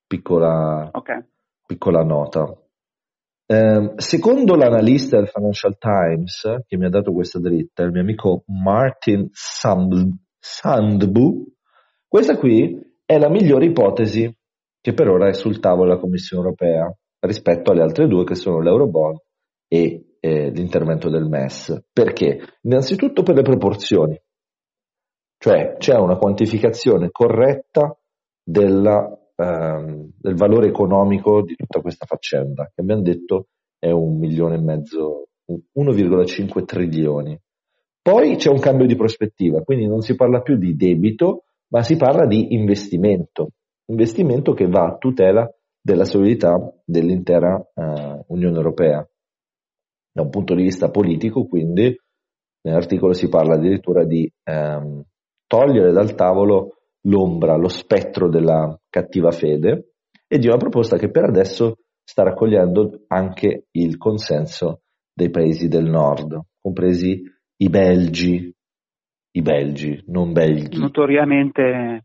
Piccola, 0.07 0.91
okay. 0.93 1.25
piccola 1.67 2.03
nota. 2.03 2.55
Eh, 3.47 3.93
secondo 3.97 4.55
l'analista 4.55 5.17
del 5.17 5.29
Financial 5.29 5.79
Times 5.79 6.65
che 6.67 6.77
mi 6.77 6.85
ha 6.85 6.91
dato 6.91 7.13
questa 7.13 7.39
dritta, 7.39 7.85
il 7.85 7.91
mio 7.91 8.03
amico 8.03 8.45
Martin 8.47 9.31
Sandbu, 9.33 11.47
questa 12.07 12.37
qui 12.37 12.79
è 13.07 13.19
la 13.19 13.31
migliore 13.31 13.65
ipotesi 13.65 14.31
che 14.81 14.93
per 14.93 15.09
ora 15.09 15.29
è 15.29 15.33
sul 15.33 15.59
tavolo 15.59 15.89
della 15.89 16.01
Commissione 16.01 16.45
europea 16.45 16.95
rispetto 17.23 17.71
alle 17.71 17.83
altre 17.83 18.07
due 18.07 18.25
che 18.25 18.35
sono 18.35 18.61
l'Eurobond 18.61 19.19
e 19.69 20.17
eh, 20.21 20.51
l'intervento 20.51 21.09
del 21.09 21.29
MES. 21.29 21.85
Perché? 21.93 22.41
Innanzitutto 22.63 23.23
per 23.23 23.35
le 23.35 23.43
proporzioni, 23.43 24.21
cioè 25.39 25.77
c'è 25.79 25.97
una 25.97 26.17
quantificazione 26.17 27.11
corretta 27.11 27.97
della, 28.43 29.09
ehm, 29.35 30.11
del 30.19 30.35
valore 30.35 30.69
economico 30.69 31.43
di 31.43 31.55
tutta 31.57 31.81
questa 31.81 32.07
faccenda, 32.07 32.71
che 32.73 32.81
abbiamo 32.81 33.03
detto 33.03 33.47
è 33.79 33.91
un 33.91 34.19
milione 34.19 34.57
e 34.57 34.61
mezzo, 34.61 35.27
1,5 35.47 36.65
trilioni. 36.65 37.39
Poi 38.01 38.37
c'è 38.37 38.51
un 38.51 38.61
cambio 38.61 38.87
di 38.87 38.95
prospettiva, 38.97 39.63
quindi 39.63 39.87
non 39.87 40.01
si 40.01 40.15
parla 40.15 40.41
più 40.41 40.57
di 40.57 40.77
debito, 40.77 41.45
ma 41.69 41.83
si 41.83 41.97
parla 41.97 42.27
di 42.27 42.55
investimento, 42.55 43.51
investimento 43.87 44.53
che 44.53 44.67
va 44.67 44.87
a 44.87 44.97
tutela 44.97 45.49
della 45.83 46.05
solidità 46.05 46.57
dell'intera 46.85 47.57
uh, 47.57 48.25
Unione 48.29 48.57
Europea. 48.57 49.07
Da 50.13 50.23
un 50.23 50.31
punto 50.31 50.55
di 50.55 50.63
vista 50.63 50.91
politico, 50.91 51.47
quindi, 51.47 51.95
nell'articolo 52.63 53.13
si 53.13 53.29
parla 53.29 53.55
addirittura 53.55 54.05
di 54.05 54.31
um, 54.45 55.03
togliere 55.47 55.91
dal 55.91 56.15
tavolo 56.15 56.77
l'ombra, 57.07 57.57
lo 57.57 57.69
spettro 57.69 58.29
della 58.29 58.79
cattiva 58.89 59.33
fede 59.33 59.95
e 60.29 60.39
di 60.39 60.47
una 60.47 60.57
proposta 60.57 60.97
che 60.97 61.11
per 61.11 61.25
adesso 61.25 61.79
sta 62.05 62.23
raccogliendo 62.23 63.05
anche 63.09 63.67
il 63.73 63.97
consenso 63.97 64.83
dei 65.13 65.31
paesi 65.31 65.69
del 65.69 65.85
nord, 65.85 66.39
compresi 66.61 67.23
i 67.57 67.69
belgi, 67.69 68.55
i 69.33 69.43
belgi, 69.43 70.03
non 70.07 70.33
belghi. 70.33 70.79
Notoriamente 70.79 72.05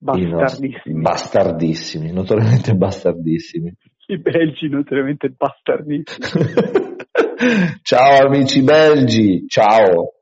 bastardissimi. 0.00 1.00
Bastardissimi, 1.00 2.12
notoriamente 2.12 2.74
bastardissimi. 2.74 3.72
I 4.06 4.18
belgi 4.18 4.68
notoriamente 4.68 5.28
bastardissimi. 5.28 6.96
ciao 7.82 8.26
amici 8.26 8.62
belgi, 8.62 9.44
ciao. 9.46 10.14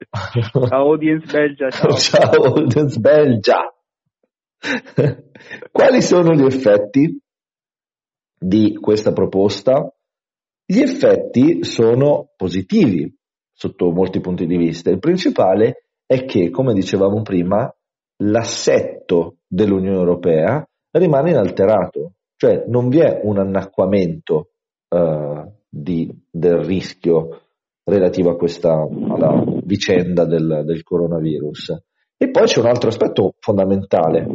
Ciao 0.69 0.91
audience 0.91 1.27
belgia, 1.33 1.71
ciao. 1.71 1.97
Ciao 1.97 2.43
audience 2.43 2.99
belgia. 2.99 3.73
Quali 5.71 6.03
sono 6.03 6.35
gli 6.35 6.45
effetti 6.45 7.23
di 8.37 8.75
questa 8.75 9.13
proposta? 9.13 9.93
Gli 10.65 10.81
effetti 10.81 11.65
sono 11.65 12.33
positivi 12.37 13.17
sotto 13.53 13.91
molti 13.91 14.21
punti 14.21 14.47
di 14.47 14.57
vista. 14.57 14.91
Il 14.91 14.99
principale 14.99 15.87
è 16.05 16.25
che, 16.25 16.51
come 16.51 16.75
dicevamo 16.75 17.23
prima, 17.23 17.73
l'assetto 18.19 19.39
dell'Unione 19.47 19.97
Europea 19.97 20.67
rimane 20.93 21.31
inalterato, 21.31 22.13
cioè 22.37 22.65
non 22.67 22.89
vi 22.89 23.01
è 23.01 23.21
un 23.23 23.39
annacquamento 23.39 24.51
uh, 24.89 25.51
di, 25.69 26.11
del 26.31 26.59
rischio 26.59 27.43
relativo 27.85 28.31
a 28.31 28.37
questa 28.37 28.87
vicenda 29.65 30.25
del, 30.25 30.63
del 30.65 30.83
coronavirus. 30.83 31.77
E 32.17 32.31
poi 32.31 32.45
c'è 32.45 32.61
un 32.61 32.67
altro 32.67 32.89
aspetto 32.89 33.35
fondamentale, 33.39 34.27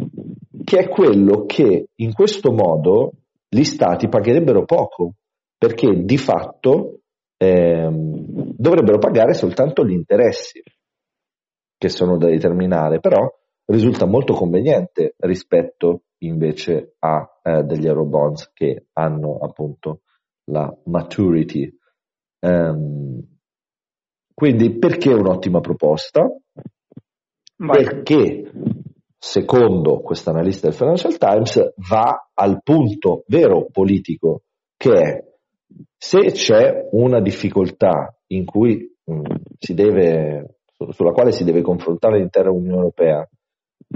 che 0.64 0.80
è 0.80 0.90
quello 0.90 1.46
che 1.46 1.90
in 1.94 2.14
questo 2.14 2.52
modo 2.52 3.12
gli 3.48 3.64
stati 3.64 4.08
pagherebbero 4.08 4.64
poco, 4.64 5.16
perché 5.58 6.04
di 6.04 6.18
fatto 6.18 7.02
ehm, 7.38 8.54
dovrebbero 8.58 8.98
pagare 8.98 9.34
soltanto 9.34 9.86
gli 9.86 9.92
interessi 9.92 10.64
che 11.78 11.90
sono 11.90 12.18
da 12.18 12.28
determinare, 12.28 13.00
però 13.00 13.30
risulta 13.66 14.06
molto 14.06 14.34
conveniente 14.34 15.16
rispetto 15.20 16.04
invece 16.20 16.96
a 17.00 17.40
eh, 17.42 17.64
degli 17.64 17.86
Eurobonds 17.86 18.52
che 18.54 18.88
hanno 18.94 19.38
appunto 19.38 20.02
la 20.46 20.74
maturity. 20.86 21.72
Um, 22.40 23.22
quindi 24.34 24.78
perché 24.78 25.14
un'ottima 25.14 25.60
proposta? 25.60 26.28
Vai. 27.56 27.84
Perché 27.84 28.52
secondo 29.18 30.02
questo 30.02 30.32
analista 30.32 30.68
del 30.68 30.76
Financial 30.76 31.18
Times 31.18 31.74
va 31.90 32.30
al 32.34 32.62
punto 32.62 33.24
vero 33.28 33.68
politico 33.72 34.44
che 34.76 34.92
è 34.92 35.24
se 35.96 36.32
c'è 36.32 36.90
una 36.92 37.22
difficoltà 37.22 38.14
in 38.28 38.44
cui 38.44 38.94
mh, 39.06 39.14
mm, 39.14 39.24
si 39.60 39.74
deve 39.74 40.58
sulla 40.90 41.12
quale 41.12 41.32
si 41.32 41.46
deve 41.46 41.62
confrontare 41.62 42.18
l'intera 42.18 42.52
Unione 42.52 42.76
Europea. 42.76 43.28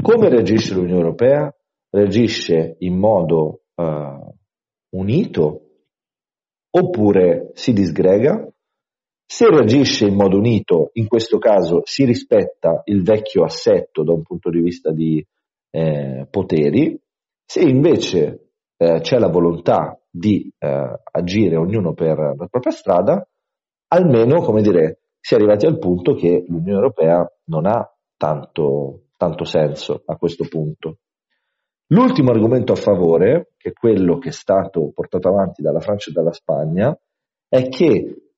Come 0.02 0.30
reagisce 0.30 0.74
l'Unione 0.74 1.02
Europea? 1.02 1.54
Reagisce 1.90 2.76
in 2.80 2.98
modo 2.98 3.62
uh, 3.76 4.34
unito 4.90 5.62
oppure 6.70 7.52
si 7.54 7.74
disgrega? 7.74 8.48
Se 9.26 9.50
reagisce 9.50 10.06
in 10.06 10.16
modo 10.16 10.38
unito, 10.38 10.92
in 10.94 11.08
questo 11.08 11.38
caso 11.38 11.82
si 11.84 12.06
rispetta 12.06 12.82
il 12.86 13.04
vecchio 13.04 13.44
assetto 13.44 14.04
da 14.04 14.14
un 14.14 14.22
punto 14.22 14.50
di 14.50 14.62
vista 14.62 14.92
di 14.92 15.26
eh, 15.70 16.28
poteri, 16.30 16.98
se 17.46 17.62
invece 17.62 18.52
eh, 18.78 19.00
c'è 19.02 19.18
la 19.18 19.28
volontà 19.28 20.00
di 20.10 20.50
eh, 20.58 21.00
agire 21.12 21.58
ognuno 21.58 21.94
per 21.94 22.18
la 22.38 22.48
propria 22.48 22.72
strada, 22.72 23.28
almeno, 23.90 24.42
come 24.42 24.62
dire, 24.62 25.00
si 25.20 25.34
è 25.34 25.38
arrivati 25.38 25.66
al 25.66 25.78
punto 25.78 26.14
che 26.14 26.46
l'Unione 26.48 26.80
Europea 26.80 27.30
non 27.46 27.66
ha 27.66 27.86
tanto, 28.16 29.07
tanto 29.18 29.44
senso 29.44 30.04
a 30.06 30.16
questo 30.16 30.48
punto. 30.48 31.00
L'ultimo 31.88 32.32
argomento 32.32 32.74
a 32.74 32.78
favore, 32.78 33.54
che 33.58 33.70
è 33.70 33.74
quello 33.74 34.18
che 34.18 34.30
è 34.30 34.34
stato 34.34 34.92
portato 34.94 35.30
avanti 35.30 35.62
dalla 35.62 35.80
Francia 35.80 36.10
e 36.10 36.14
dalla 36.14 36.34
Spagna, 36.34 36.98
è 37.50 37.68
che 37.70 38.32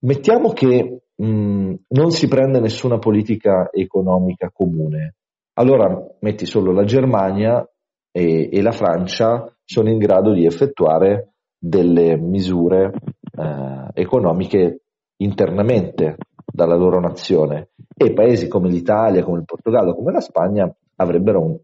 mettiamo 0.00 0.52
che 0.52 1.02
mh, 1.14 1.74
non 1.88 2.10
si 2.10 2.28
prende 2.28 2.60
nessuna 2.60 2.98
politica 2.98 3.70
economica 3.72 4.50
comune, 4.52 5.16
allora 5.54 6.00
metti 6.20 6.46
solo 6.46 6.72
la 6.72 6.84
Germania 6.84 7.68
e, 8.12 8.48
e 8.52 8.62
la 8.62 8.72
Francia 8.72 9.52
sono 9.64 9.90
in 9.90 9.98
grado 9.98 10.32
di 10.32 10.46
effettuare 10.46 11.32
delle 11.58 12.16
misure 12.16 12.92
eh, 13.36 13.88
economiche 13.94 14.82
internamente 15.16 16.16
dalla 16.56 16.74
loro 16.74 16.98
nazione 16.98 17.68
e 17.94 18.14
paesi 18.14 18.48
come 18.48 18.70
l'Italia, 18.70 19.22
come 19.22 19.40
il 19.40 19.44
Portogallo, 19.44 19.94
come 19.94 20.10
la 20.10 20.20
Spagna 20.20 20.74
avrebbero 20.96 21.40
un, 21.42 21.58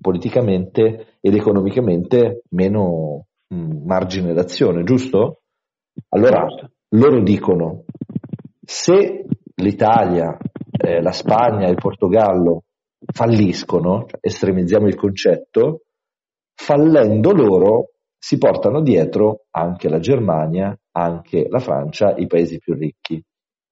politicamente 0.00 1.18
ed 1.20 1.34
economicamente 1.34 2.42
meno 2.50 3.26
mh, 3.48 3.84
margine 3.84 4.32
d'azione, 4.32 4.84
giusto? 4.84 5.40
Allora 6.10 6.46
loro 6.90 7.20
dicono 7.22 7.82
se 8.64 9.26
l'Italia, 9.56 10.36
eh, 10.70 11.02
la 11.02 11.12
Spagna 11.12 11.66
e 11.66 11.70
il 11.70 11.80
Portogallo 11.80 12.62
falliscono, 13.12 14.04
cioè 14.06 14.20
estremizziamo 14.20 14.86
il 14.86 14.94
concetto, 14.94 15.82
fallendo 16.54 17.32
loro 17.32 17.90
si 18.16 18.38
portano 18.38 18.82
dietro 18.82 19.46
anche 19.50 19.88
la 19.88 19.98
Germania, 19.98 20.76
anche 20.92 21.46
la 21.48 21.58
Francia, 21.58 22.14
i 22.16 22.26
paesi 22.26 22.58
più 22.58 22.74
ricchi. 22.74 23.20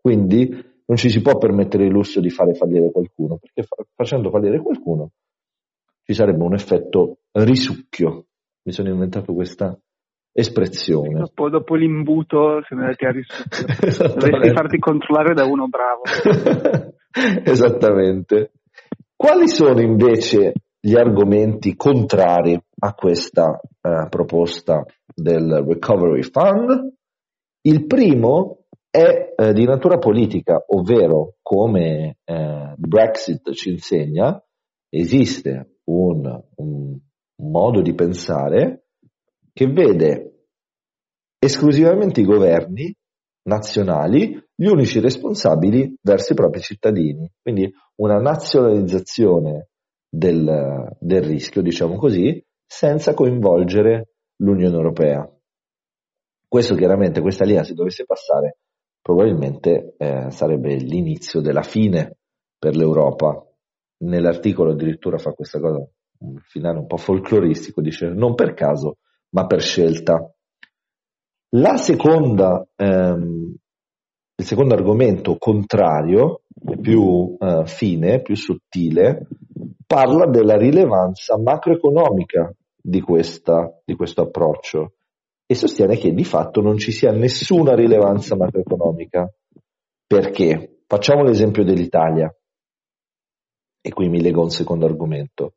Quindi 0.05 0.51
non 0.85 0.99
ci 0.99 1.09
si 1.09 1.23
può 1.23 1.39
permettere 1.39 1.87
il 1.87 1.91
lusso 1.91 2.21
di 2.21 2.29
fare 2.29 2.53
fallire 2.53 2.91
qualcuno, 2.91 3.39
perché 3.39 3.63
fa- 3.63 3.83
facendo 3.95 4.29
fallire 4.29 4.61
qualcuno 4.61 5.13
ci 6.05 6.13
sarebbe 6.13 6.45
un 6.45 6.53
effetto 6.53 7.21
risucchio. 7.33 8.27
Mi 8.65 8.73
sono 8.73 8.91
inventato 8.91 9.33
questa 9.33 9.75
espressione. 10.31 11.21
Dopo, 11.21 11.49
dopo 11.49 11.75
l'imbuto 11.75 12.63
siamo 12.67 12.83
andati 12.83 13.07
a 13.07 13.13
risucchio. 13.13 14.13
Dovresti 14.13 14.53
farti 14.53 14.79
controllare 14.79 15.33
da 15.33 15.47
uno 15.47 15.69
bravo. 15.69 16.03
Esattamente. 17.43 18.53
Quali 19.17 19.49
sono 19.49 19.81
invece 19.81 20.53
gli 20.79 20.97
argomenti 20.97 21.77
contrari 21.77 22.61
a 22.81 22.93
questa 22.93 23.59
eh, 23.81 24.07
proposta 24.11 24.85
del 25.15 25.65
Recovery 25.67 26.23
Fund? 26.25 26.93
Il 27.63 27.87
primo 27.87 28.64
è 28.95 29.35
eh, 29.35 29.53
di 29.53 29.65
natura 29.65 29.99
politica, 29.99 30.65
ovvero 30.69 31.35
come 31.43 32.19
eh, 32.23 32.75
Brexit 32.77 33.51
ci 33.51 33.71
insegna, 33.71 34.41
esiste 34.89 35.79
un, 35.87 36.41
un, 36.55 36.97
modo 37.43 37.83
di 37.83 37.93
pensare 37.95 38.85
che 39.53 39.67
vede 39.67 40.45
esclusivamente 41.41 42.21
i 42.21 42.25
governi 42.25 42.95
nazionali 43.49 44.41
gli 44.55 44.67
unici 44.67 45.01
responsabili 45.01 45.97
verso 46.01 46.33
i 46.33 46.37
propri 46.37 46.61
cittadini. 46.61 47.29
Quindi 47.43 47.69
una 47.97 48.21
nazionalizzazione 48.21 49.71
del, 50.09 50.97
del 51.01 51.23
rischio, 51.23 51.63
diciamo 51.63 51.97
così, 51.97 52.41
senza 52.65 53.13
coinvolgere 53.13 54.11
l'Unione 54.37 54.77
Europea. 54.77 55.29
Questo 56.47 56.77
chiaramente, 56.77 57.21
questa 57.21 57.45
linea 57.45 57.65
se 57.65 57.75
dovesse 57.75 58.05
passare, 58.05 58.59
probabilmente 59.05 59.97
eh, 59.99 60.31
sarebbe 60.31 60.77
l'inizio 60.77 61.43
della 61.43 61.61
fine 61.61 62.17
per 62.59 62.75
l'Europa. 62.75 63.47
Nell'articolo 63.99 64.71
addirittura 64.71 65.19
fa 65.19 65.33
questa 65.33 65.61
cosa, 65.61 65.87
un 66.21 66.39
finale 66.39 66.79
un 66.79 66.87
po' 66.87 66.97
folcloristico, 66.97 67.83
dice 67.83 68.09
non 68.09 68.35
per 68.35 68.55
caso, 68.55 68.97
ma 69.35 69.45
per 69.45 69.61
scelta. 69.61 70.27
La 71.51 71.77
seconda 71.77 72.67
ehm, 72.77 73.55
il 74.37 74.45
secondo 74.45 74.75
argomento 74.75 75.37
contrario, 75.37 76.45
più 76.81 77.37
uh, 77.39 77.67
fine, 77.67 78.23
più 78.23 78.35
sottile, 78.35 79.29
parla 79.87 80.27
della 80.27 80.57
rilevanza 80.57 81.39
macroeconomica 81.39 82.51
di, 82.81 83.03
questa, 83.03 83.71
di 83.85 83.95
questo 83.95 84.23
approccio 84.23 84.95
e 85.55 85.57
sostiene 85.57 85.97
che 85.97 86.13
di 86.13 86.25
fatto 86.25 86.61
non 86.61 86.77
ci 86.79 86.91
sia 86.91 87.13
nessuna 87.13 87.75
rilevanza 87.75 88.37
macroeconomica. 88.37 89.33
Perché? 90.07 90.83
Facciamo 90.87 91.23
l'esempio 91.23 91.65
dell'Italia. 91.65 92.33
E 93.81 93.93
qui 93.93 94.09
mi 94.09 94.21
leggo 94.21 94.41
a 94.41 94.45
un 94.45 94.51
secondo 94.51 94.85
argomento. 94.85 95.55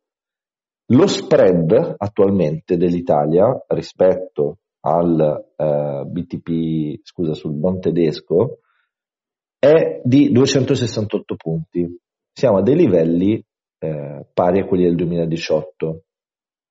Lo 0.92 1.08
spread 1.08 1.96
attualmente 1.98 2.78
dell'Italia 2.78 3.46
rispetto 3.68 4.60
al 4.82 5.54
eh, 5.56 6.04
BTP, 6.06 7.00
scusa, 7.04 7.34
sul 7.34 7.54
bond 7.54 7.82
tedesco, 7.82 8.60
è 9.58 10.02
di 10.04 10.32
268 10.32 11.36
punti. 11.36 12.00
Siamo 12.32 12.60
a 12.60 12.62
dei 12.62 12.76
livelli 12.76 13.44
eh, 13.80 14.26
pari 14.32 14.60
a 14.60 14.66
quelli 14.66 14.84
del 14.84 14.96
2018. 14.96 16.04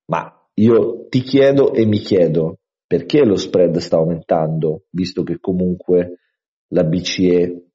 Ma 0.05 0.33
io 0.53 1.07
ti 1.09 1.21
chiedo 1.21 1.73
e 1.73 1.85
mi 1.85 1.97
chiedo 1.97 2.59
perché 2.87 3.25
lo 3.25 3.35
spread 3.35 3.77
sta 3.77 3.97
aumentando, 3.97 4.85
visto 4.91 5.23
che 5.23 5.39
comunque 5.39 6.19
la 6.69 6.85
BCE 6.85 7.65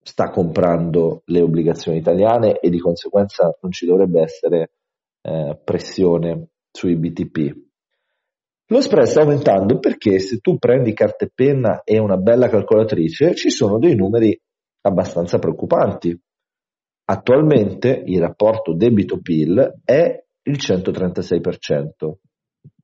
sta 0.00 0.30
comprando 0.30 1.22
le 1.26 1.40
obbligazioni 1.40 1.98
italiane 1.98 2.60
e 2.60 2.70
di 2.70 2.78
conseguenza 2.78 3.52
non 3.60 3.72
ci 3.72 3.84
dovrebbe 3.84 4.22
essere 4.22 4.70
eh, 5.22 5.60
pressione 5.62 6.50
sui 6.70 6.96
BTP. 6.96 7.64
Lo 8.68 8.80
spread 8.80 9.06
sta 9.06 9.22
aumentando 9.22 9.80
perché 9.80 10.20
se 10.20 10.38
tu 10.38 10.56
prendi 10.58 10.92
carta 10.92 11.24
e 11.24 11.32
penna 11.34 11.82
e 11.82 11.98
una 11.98 12.16
bella 12.16 12.48
calcolatrice 12.48 13.34
ci 13.34 13.50
sono 13.50 13.78
dei 13.78 13.96
numeri 13.96 14.40
abbastanza 14.82 15.38
preoccupanti. 15.38 16.16
Attualmente 17.08 18.02
il 18.06 18.20
rapporto 18.20 18.74
debito-PIL 18.74 19.80
è 19.84 20.24
il 20.42 20.56
136%, 20.56 22.14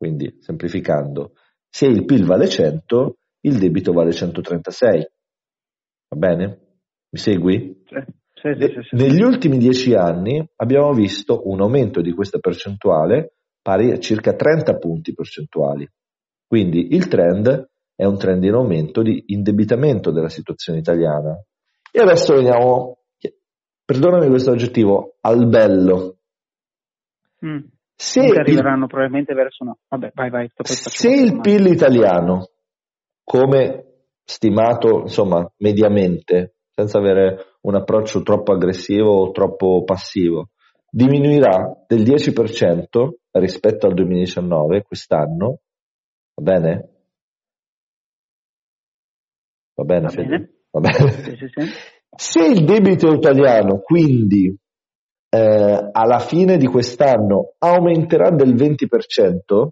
quindi 0.02 0.36
semplificando, 0.40 1.34
se 1.68 1.86
il 1.86 2.04
PIL 2.04 2.24
vale 2.24 2.48
100, 2.48 3.18
il 3.42 3.56
debito 3.56 3.92
vale 3.92 4.10
136. 4.10 5.08
Va 6.08 6.16
bene? 6.16 6.58
Mi 7.08 7.18
segui? 7.20 7.84
Sì. 7.86 8.20
Sì, 8.34 8.48
sì, 8.58 8.96
Negli 8.96 9.22
ultimi 9.22 9.58
dieci 9.58 9.94
anni 9.94 10.44
abbiamo 10.56 10.92
visto 10.92 11.48
un 11.48 11.60
aumento 11.60 12.00
di 12.00 12.10
questa 12.10 12.40
percentuale 12.40 13.34
pari 13.62 13.92
a 13.92 13.98
circa 14.00 14.34
30 14.34 14.78
punti 14.78 15.14
percentuali. 15.14 15.88
Quindi 16.44 16.88
il 16.96 17.06
trend 17.06 17.70
è 17.94 18.04
un 18.04 18.18
trend 18.18 18.42
in 18.42 18.54
aumento 18.54 19.02
di 19.02 19.22
indebitamento 19.28 20.10
della 20.10 20.28
situazione 20.28 20.80
italiana. 20.80 21.40
E 21.92 22.00
adesso 22.00 22.34
veniamo, 22.34 23.04
perdonami 23.84 24.26
questo 24.26 24.50
aggettivo, 24.50 25.18
al 25.20 25.46
bello. 25.46 26.16
Mm. 27.46 27.58
Se 27.94 28.20
arriveranno 28.20 28.84
il, 28.84 28.88
probabilmente 28.88 29.34
verso 29.34 29.64
no. 29.64 29.78
Vabbè, 29.88 30.10
vai, 30.14 30.30
vai. 30.30 30.50
Se 30.62 31.10
il 31.10 31.40
PIL 31.40 31.66
italiano, 31.66 32.48
come 33.22 34.06
stimato, 34.24 35.00
insomma, 35.02 35.48
mediamente, 35.58 36.56
senza 36.70 36.98
avere 36.98 37.56
un 37.62 37.74
approccio 37.76 38.22
troppo 38.22 38.52
aggressivo 38.52 39.22
o 39.22 39.30
troppo 39.30 39.84
passivo, 39.84 40.48
diminuirà 40.90 41.84
del 41.86 42.02
10% 42.02 43.10
rispetto 43.32 43.86
al 43.86 43.94
2019 43.94 44.82
quest'anno, 44.82 45.60
va 46.34 46.42
bene? 46.42 46.88
Va 49.74 49.84
bene, 49.84 50.06
va 50.06 50.22
bene. 50.22 50.50
Va 50.70 50.80
bene. 50.80 51.10
Sì, 51.10 51.36
sì, 51.36 51.46
sì. 51.48 51.70
Se 52.14 52.44
il 52.44 52.64
debito 52.64 53.12
italiano 53.12 53.78
quindi 53.80 54.54
eh, 55.34 55.88
alla 55.92 56.18
fine 56.18 56.58
di 56.58 56.66
quest'anno 56.66 57.54
aumenterà 57.58 58.28
del 58.30 58.54
20%, 58.54 59.68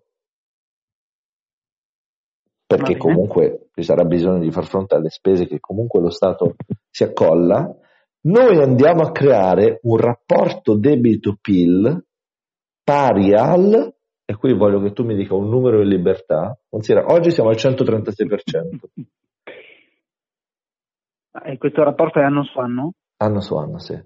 perché 2.66 2.96
comunque 2.96 3.68
ci 3.74 3.82
sarà 3.82 4.04
bisogno 4.04 4.38
di 4.38 4.50
far 4.50 4.64
fronte 4.64 4.94
alle 4.94 5.10
spese 5.10 5.46
che 5.46 5.60
comunque 5.60 6.00
lo 6.00 6.08
Stato 6.08 6.54
si 6.88 7.04
accolla, 7.04 7.76
noi 8.22 8.58
andiamo 8.58 9.02
a 9.02 9.12
creare 9.12 9.80
un 9.82 9.98
rapporto 9.98 10.76
debito-PIL 10.76 12.06
pari 12.82 13.34
al, 13.34 13.94
e 14.24 14.36
qui 14.36 14.54
voglio 14.54 14.80
che 14.80 14.92
tu 14.92 15.04
mi 15.04 15.14
dica 15.14 15.34
un 15.34 15.48
numero 15.50 15.82
in 15.82 15.88
libertà, 15.88 16.58
considera, 16.70 17.12
oggi 17.12 17.30
siamo 17.30 17.50
al 17.50 17.56
136%. 17.56 18.78
E 21.42 21.58
questo 21.58 21.84
rapporto 21.84 22.18
è 22.18 22.24
anno 22.24 22.42
su 22.42 22.58
anno? 22.58 22.92
Anno 23.18 23.40
su 23.40 23.54
anno, 23.54 23.78
sì. 23.78 23.96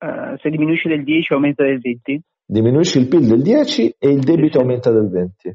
Uh, 0.00 0.38
se 0.38 0.48
diminuisce 0.48 0.88
del 0.88 1.04
10 1.04 1.34
aumenta 1.34 1.62
del 1.62 1.78
20? 1.78 2.22
Diminuisci 2.46 2.98
il 2.98 3.08
PIL 3.08 3.26
del 3.26 3.42
10 3.42 3.96
e 3.98 4.08
il 4.08 4.20
debito 4.20 4.58
sì. 4.58 4.58
aumenta 4.58 4.90
del 4.90 5.10
20. 5.10 5.48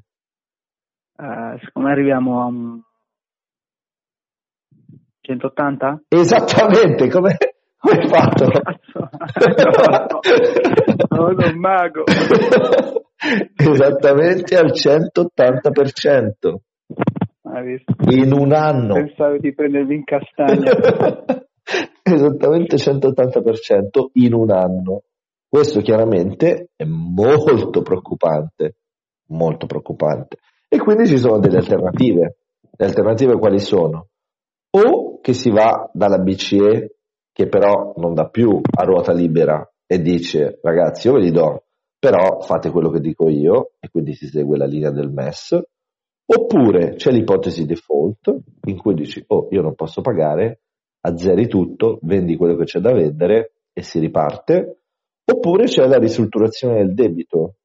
Uh, 1.17 1.57
secondo 1.63 1.87
me 1.87 1.91
arriviamo 1.91 2.41
a 2.41 2.45
un 2.45 2.79
180? 5.21 6.03
Esattamente, 6.09 7.09
come 7.09 7.37
hai 7.79 8.07
fatto? 8.07 8.45
no, 8.45 9.09
no, 11.09 11.33
sono 11.35 11.57
mago. 11.57 12.03
Esattamente 13.55 14.55
al 14.57 14.71
180%. 14.71 16.55
In 18.09 18.31
un 18.31 18.53
anno. 18.53 18.93
Pensavo 18.93 19.37
di 19.37 19.53
prendervi 19.53 19.95
in 19.95 20.03
castagna. 20.03 20.71
Esattamente 22.03 22.77
180% 22.77 24.09
in 24.13 24.33
un 24.33 24.51
anno. 24.51 25.03
Questo 25.47 25.81
chiaramente 25.81 26.69
è 26.75 26.83
molto 26.83 27.81
preoccupante, 27.81 28.75
molto 29.27 29.65
preoccupante. 29.65 30.37
E 30.67 30.77
quindi 30.77 31.07
ci 31.07 31.17
sono 31.17 31.39
delle 31.39 31.57
alternative. 31.57 32.37
Le 32.77 32.85
alternative 32.85 33.37
quali 33.37 33.59
sono? 33.59 34.07
O 34.71 35.19
che 35.21 35.33
si 35.33 35.49
va 35.49 35.89
dalla 35.93 36.19
BCE, 36.19 36.97
che 37.31 37.47
però 37.47 37.93
non 37.97 38.13
dà 38.13 38.27
più 38.27 38.59
a 38.61 38.83
ruota 38.83 39.13
libera 39.13 39.67
e 39.87 40.01
dice 40.01 40.59
ragazzi 40.61 41.07
io 41.07 41.13
ve 41.13 41.19
li 41.19 41.31
do, 41.31 41.65
però 41.97 42.41
fate 42.41 42.69
quello 42.69 42.89
che 42.89 42.99
dico 42.99 43.29
io 43.29 43.71
e 43.79 43.89
quindi 43.89 44.13
si 44.13 44.27
segue 44.27 44.57
la 44.57 44.65
linea 44.65 44.91
del 44.91 45.09
MES, 45.09 45.59
oppure 46.25 46.95
c'è 46.95 47.11
l'ipotesi 47.11 47.65
default 47.65 48.35
in 48.65 48.77
cui 48.77 48.93
dici 48.93 49.23
oh 49.27 49.47
io 49.51 49.61
non 49.61 49.75
posso 49.75 50.01
pagare, 50.01 50.61
azzeri 51.05 51.47
tutto, 51.47 51.99
vendi 52.01 52.35
quello 52.35 52.55
che 52.55 52.65
c'è 52.65 52.79
da 52.79 52.91
vendere 52.91 53.53
e 53.71 53.81
si 53.81 53.99
riparte, 53.99 54.79
oppure 55.23 55.65
c'è 55.65 55.85
la 55.87 55.97
ristrutturazione 55.97 56.77
del 56.77 56.93
debito. 56.93 57.55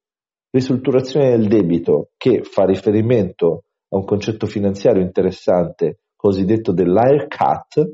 Ristrutturazione 0.51 1.31
del 1.31 1.49
debito 1.49 2.11
che 2.17 2.43
fa 2.43 2.65
riferimento 2.65 3.65
a 3.89 3.97
un 3.97 4.05
concetto 4.05 4.47
finanziario 4.47 5.03
interessante 5.03 6.01
cosiddetto 6.17 6.73
dell'haircut, 6.73 7.93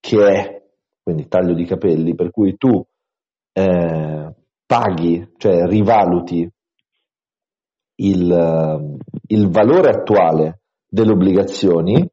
che 0.00 0.26
è 0.26 0.62
quindi 1.02 1.28
taglio 1.28 1.54
di 1.54 1.64
capelli, 1.64 2.14
per 2.14 2.30
cui 2.30 2.56
tu 2.56 2.84
eh, 3.52 4.34
paghi, 4.66 5.32
cioè 5.36 5.66
rivaluti 5.66 6.48
il, 7.96 8.98
il 9.26 9.50
valore 9.50 9.88
attuale 9.88 10.60
delle 10.86 11.12
obbligazioni 11.12 12.08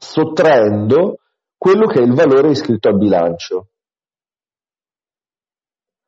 sottraendo 0.00 1.18
quello 1.56 1.86
che 1.86 2.00
è 2.00 2.02
il 2.02 2.14
valore 2.14 2.50
iscritto 2.50 2.88
a 2.88 2.92
bilancio. 2.92 3.68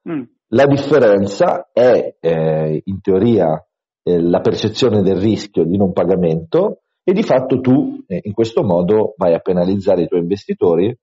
Mm. 0.09 0.23
La 0.49 0.67
differenza 0.67 1.71
è 1.73 2.17
eh, 2.19 2.83
in 2.85 3.01
teoria 3.01 3.65
eh, 4.03 4.21
la 4.21 4.41
percezione 4.41 5.03
del 5.03 5.17
rischio 5.17 5.65
di 5.65 5.77
non 5.77 5.93
pagamento 5.93 6.83
e 7.05 7.13
di 7.13 7.23
fatto 7.23 7.61
tu 7.61 8.03
eh, 8.07 8.21
in 8.23 8.33
questo 8.33 8.63
modo 8.63 9.15
vai 9.17 9.35
a 9.35 9.41
penalizzare 9.41 10.03
i 10.03 10.09
tuoi 10.09 10.21
investitori, 10.21 10.95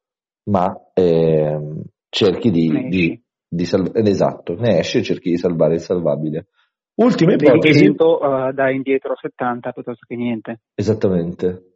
ma 0.49 0.73
ehm, 0.93 1.83
cerchi 2.09 2.49
di, 2.49 2.87
di, 2.89 3.21
di 3.47 3.65
salvare, 3.65 4.09
esatto, 4.09 4.55
ne 4.55 4.79
esci 4.79 4.99
e 4.99 5.03
cerchi 5.03 5.29
di 5.29 5.37
salvare 5.37 5.75
il 5.75 5.81
salvabile. 5.81 6.47
Ultima 6.95 7.33
ipotesi. 7.33 7.87
uh, 7.87 8.51
da 8.51 8.69
indietro 8.71 9.15
70 9.15 9.71
piuttosto 9.71 10.05
che 10.05 10.15
niente. 10.15 10.61
Esattamente. 10.75 11.68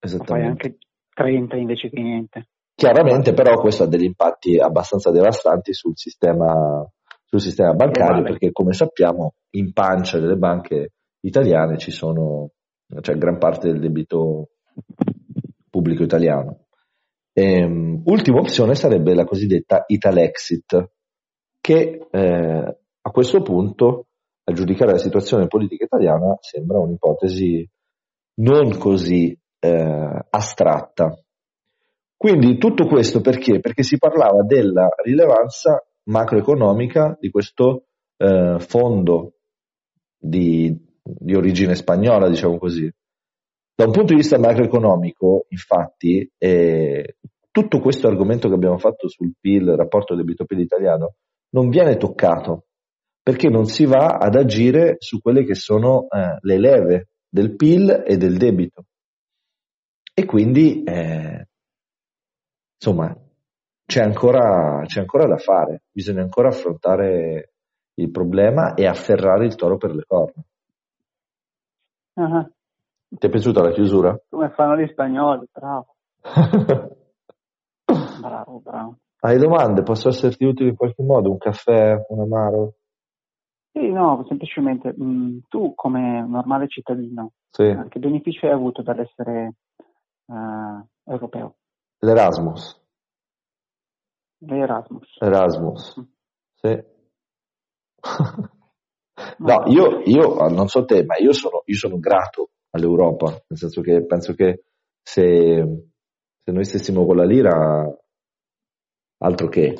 Fai 0.00 0.44
anche 0.44 0.78
30 1.14 1.56
invece 1.56 1.90
che 1.90 2.00
niente. 2.00 2.48
Chiaramente 2.74 3.34
però 3.34 3.60
questo 3.60 3.84
ha 3.84 3.86
degli 3.86 4.04
impatti 4.04 4.58
abbastanza 4.58 5.10
devastanti 5.10 5.74
sul 5.74 5.96
sistema, 5.96 6.82
sul 7.24 7.40
sistema 7.40 7.74
bancario 7.74 8.22
perché 8.22 8.52
come 8.52 8.72
sappiamo 8.72 9.34
in 9.50 9.72
pancia 9.72 10.18
delle 10.18 10.36
banche 10.36 10.92
italiane 11.20 11.76
ci 11.76 11.90
sono 11.90 12.52
cioè 13.00 13.16
gran 13.16 13.38
parte 13.38 13.70
del 13.70 13.80
debito 13.80 14.50
pubblico 15.68 16.02
italiano. 16.02 16.66
Ehm, 17.32 18.02
ultima 18.06 18.40
opzione 18.40 18.74
sarebbe 18.74 19.14
la 19.14 19.24
cosiddetta 19.24 19.84
Italexit, 19.86 20.90
che 21.60 22.08
eh, 22.10 22.78
a 23.02 23.10
questo 23.10 23.42
punto, 23.42 24.06
a 24.44 24.52
giudicare 24.52 24.92
la 24.92 24.98
situazione 24.98 25.46
politica 25.46 25.84
italiana, 25.84 26.36
sembra 26.40 26.80
un'ipotesi 26.80 27.68
non 28.40 28.76
così 28.78 29.38
eh, 29.60 30.26
astratta. 30.30 31.16
Quindi 32.16 32.58
tutto 32.58 32.86
questo 32.86 33.20
perché? 33.20 33.60
Perché 33.60 33.82
si 33.82 33.96
parlava 33.96 34.42
della 34.42 34.88
rilevanza 35.02 35.82
macroeconomica 36.04 37.16
di 37.18 37.30
questo 37.30 37.84
eh, 38.16 38.56
fondo 38.58 39.34
di, 40.18 40.76
di 41.02 41.34
origine 41.34 41.74
spagnola, 41.74 42.28
diciamo 42.28 42.58
così. 42.58 42.90
Da 43.74 43.86
un 43.86 43.92
punto 43.92 44.12
di 44.12 44.20
vista 44.20 44.38
macroeconomico, 44.38 45.46
infatti, 45.48 46.30
eh, 46.36 47.16
tutto 47.50 47.80
questo 47.80 48.08
argomento 48.08 48.48
che 48.48 48.54
abbiamo 48.54 48.78
fatto 48.78 49.08
sul 49.08 49.32
PIL, 49.40 49.74
rapporto 49.74 50.14
debito-PIL 50.14 50.60
italiano, 50.60 51.14
non 51.50 51.68
viene 51.68 51.96
toccato 51.96 52.66
perché 53.22 53.48
non 53.48 53.66
si 53.66 53.84
va 53.86 54.18
ad 54.18 54.34
agire 54.34 54.96
su 54.98 55.20
quelle 55.20 55.44
che 55.44 55.54
sono 55.54 56.06
eh, 56.08 56.38
le 56.40 56.58
leve 56.58 57.08
del 57.28 57.54
PIL 57.56 58.02
e 58.06 58.16
del 58.16 58.36
debito. 58.36 58.84
E 60.14 60.24
quindi, 60.24 60.82
eh, 60.82 61.46
insomma, 62.74 63.16
c'è 63.86 64.02
ancora, 64.02 64.82
c'è 64.84 65.00
ancora 65.00 65.26
da 65.26 65.36
fare, 65.36 65.82
bisogna 65.90 66.22
ancora 66.22 66.48
affrontare 66.48 67.52
il 67.94 68.10
problema 68.10 68.74
e 68.74 68.86
afferrare 68.86 69.46
il 69.46 69.56
toro 69.56 69.76
per 69.76 69.94
le 69.94 70.04
corna. 70.06 70.42
Uh-huh. 72.14 72.50
Ti 73.08 73.26
è 73.26 73.28
piaciuta 73.28 73.62
la 73.62 73.72
chiusura? 73.72 74.16
Come 74.28 74.50
fanno 74.50 74.76
gli 74.76 74.86
spagnoli, 74.88 75.48
bravo. 75.52 75.94
bravo, 78.20 78.60
bravo. 78.60 78.96
Hai 79.20 79.36
domande? 79.38 79.82
Posso 79.82 80.08
esserti 80.08 80.44
utile 80.44 80.70
in 80.70 80.76
qualche 80.76 81.02
modo? 81.02 81.30
Un 81.30 81.38
caffè, 81.38 81.96
un 82.08 82.20
amaro? 82.20 82.74
Sì, 83.72 83.90
no, 83.90 84.24
semplicemente 84.28 84.94
mh, 84.96 85.04
mm, 85.04 85.38
tu 85.48 85.74
come 85.74 86.24
normale 86.26 86.68
cittadino, 86.68 87.32
sì. 87.50 87.64
eh, 87.64 87.86
che 87.88 87.98
beneficio 88.00 88.46
hai 88.46 88.52
avuto 88.52 88.82
dall'essere 88.82 89.54
uh, 90.30 90.86
europeo? 91.04 91.56
L'Erasmus. 91.98 92.80
L'Erasmus. 94.38 95.16
Erasmus, 95.20 95.98
mm. 95.98 96.04
sì. 96.54 96.84
No, 99.38 99.64
io, 99.66 100.00
io, 100.04 100.48
non 100.48 100.68
so 100.68 100.84
te, 100.84 101.04
ma 101.04 101.16
io 101.18 101.32
sono, 101.32 101.62
io 101.66 101.76
sono 101.76 101.98
grato 101.98 102.50
all'Europa, 102.70 103.28
nel 103.30 103.58
senso 103.58 103.80
che 103.80 104.04
penso 104.06 104.34
che 104.34 104.64
se, 105.02 105.84
se 106.42 106.52
noi 106.52 106.64
stessimo 106.64 107.04
con 107.04 107.16
la 107.16 107.24
lira, 107.24 107.86
altro 109.18 109.48
che. 109.48 109.74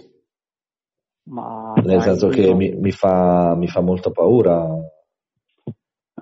Ma 1.24 1.72
nel 1.82 2.02
senso 2.02 2.26
io... 2.26 2.32
che 2.32 2.54
mi, 2.54 2.74
mi, 2.74 2.90
fa, 2.90 3.54
mi, 3.56 3.68
fa, 3.68 3.80
molta 3.80 4.10
paura 4.10 4.58
no, 4.58 4.86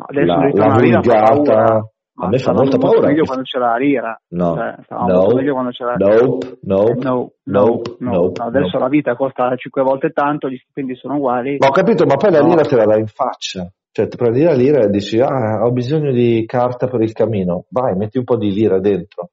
la, 0.09 0.51
la 0.53 0.75
vulgata. 0.75 1.93
Ma 2.19 2.27
a 2.27 2.29
me 2.31 2.39
fa 2.39 2.53
molta 2.53 2.79
paura. 2.79 3.07
meglio 3.07 3.25
quando 3.25 3.45
c'era 3.45 3.71
la 3.71 3.77
lira. 3.77 4.21
No, 4.31 4.55
cioè, 4.55 4.75
no, 5.07 5.35
meglio 5.35 5.53
quando 5.53 5.71
c'era 5.71 5.95
nope, 5.97 6.59
nope, 6.63 7.05
no, 7.05 7.33
nope, 7.45 7.97
nope, 8.01 8.43
Adesso 8.43 8.73
nope. 8.73 8.79
la 8.79 8.89
vita 8.89 9.15
costa 9.15 9.55
5 9.55 9.83
volte 9.83 10.11
tanto, 10.11 10.49
gli 10.49 10.57
stipendi 10.57 10.97
sono 10.97 11.15
uguali. 11.15 11.57
Ma 11.59 11.69
ho 11.69 11.71
capito, 11.71 12.05
ma 12.07 12.17
poi 12.17 12.33
la 12.33 12.41
lira 12.41 12.63
te 12.63 12.75
la 12.75 12.87
dai 12.87 13.01
in 13.01 13.07
faccia. 13.07 13.71
Cioè, 13.93 14.09
ti 14.09 14.17
prendi 14.17 14.43
la 14.43 14.55
lira 14.55 14.83
e 14.83 14.91
dici, 14.91 15.21
ah, 15.21 15.65
ho 15.65 15.71
bisogno 15.71 16.11
di 16.11 16.45
carta 16.45 16.89
per 16.89 17.03
il 17.03 17.13
camino. 17.13 17.67
Vai, 17.71 17.97
metti 17.97 18.19
un 18.19 18.25
po' 18.25 18.37
di 18.37 18.53
lira 18.53 18.81
dentro. 18.81 19.31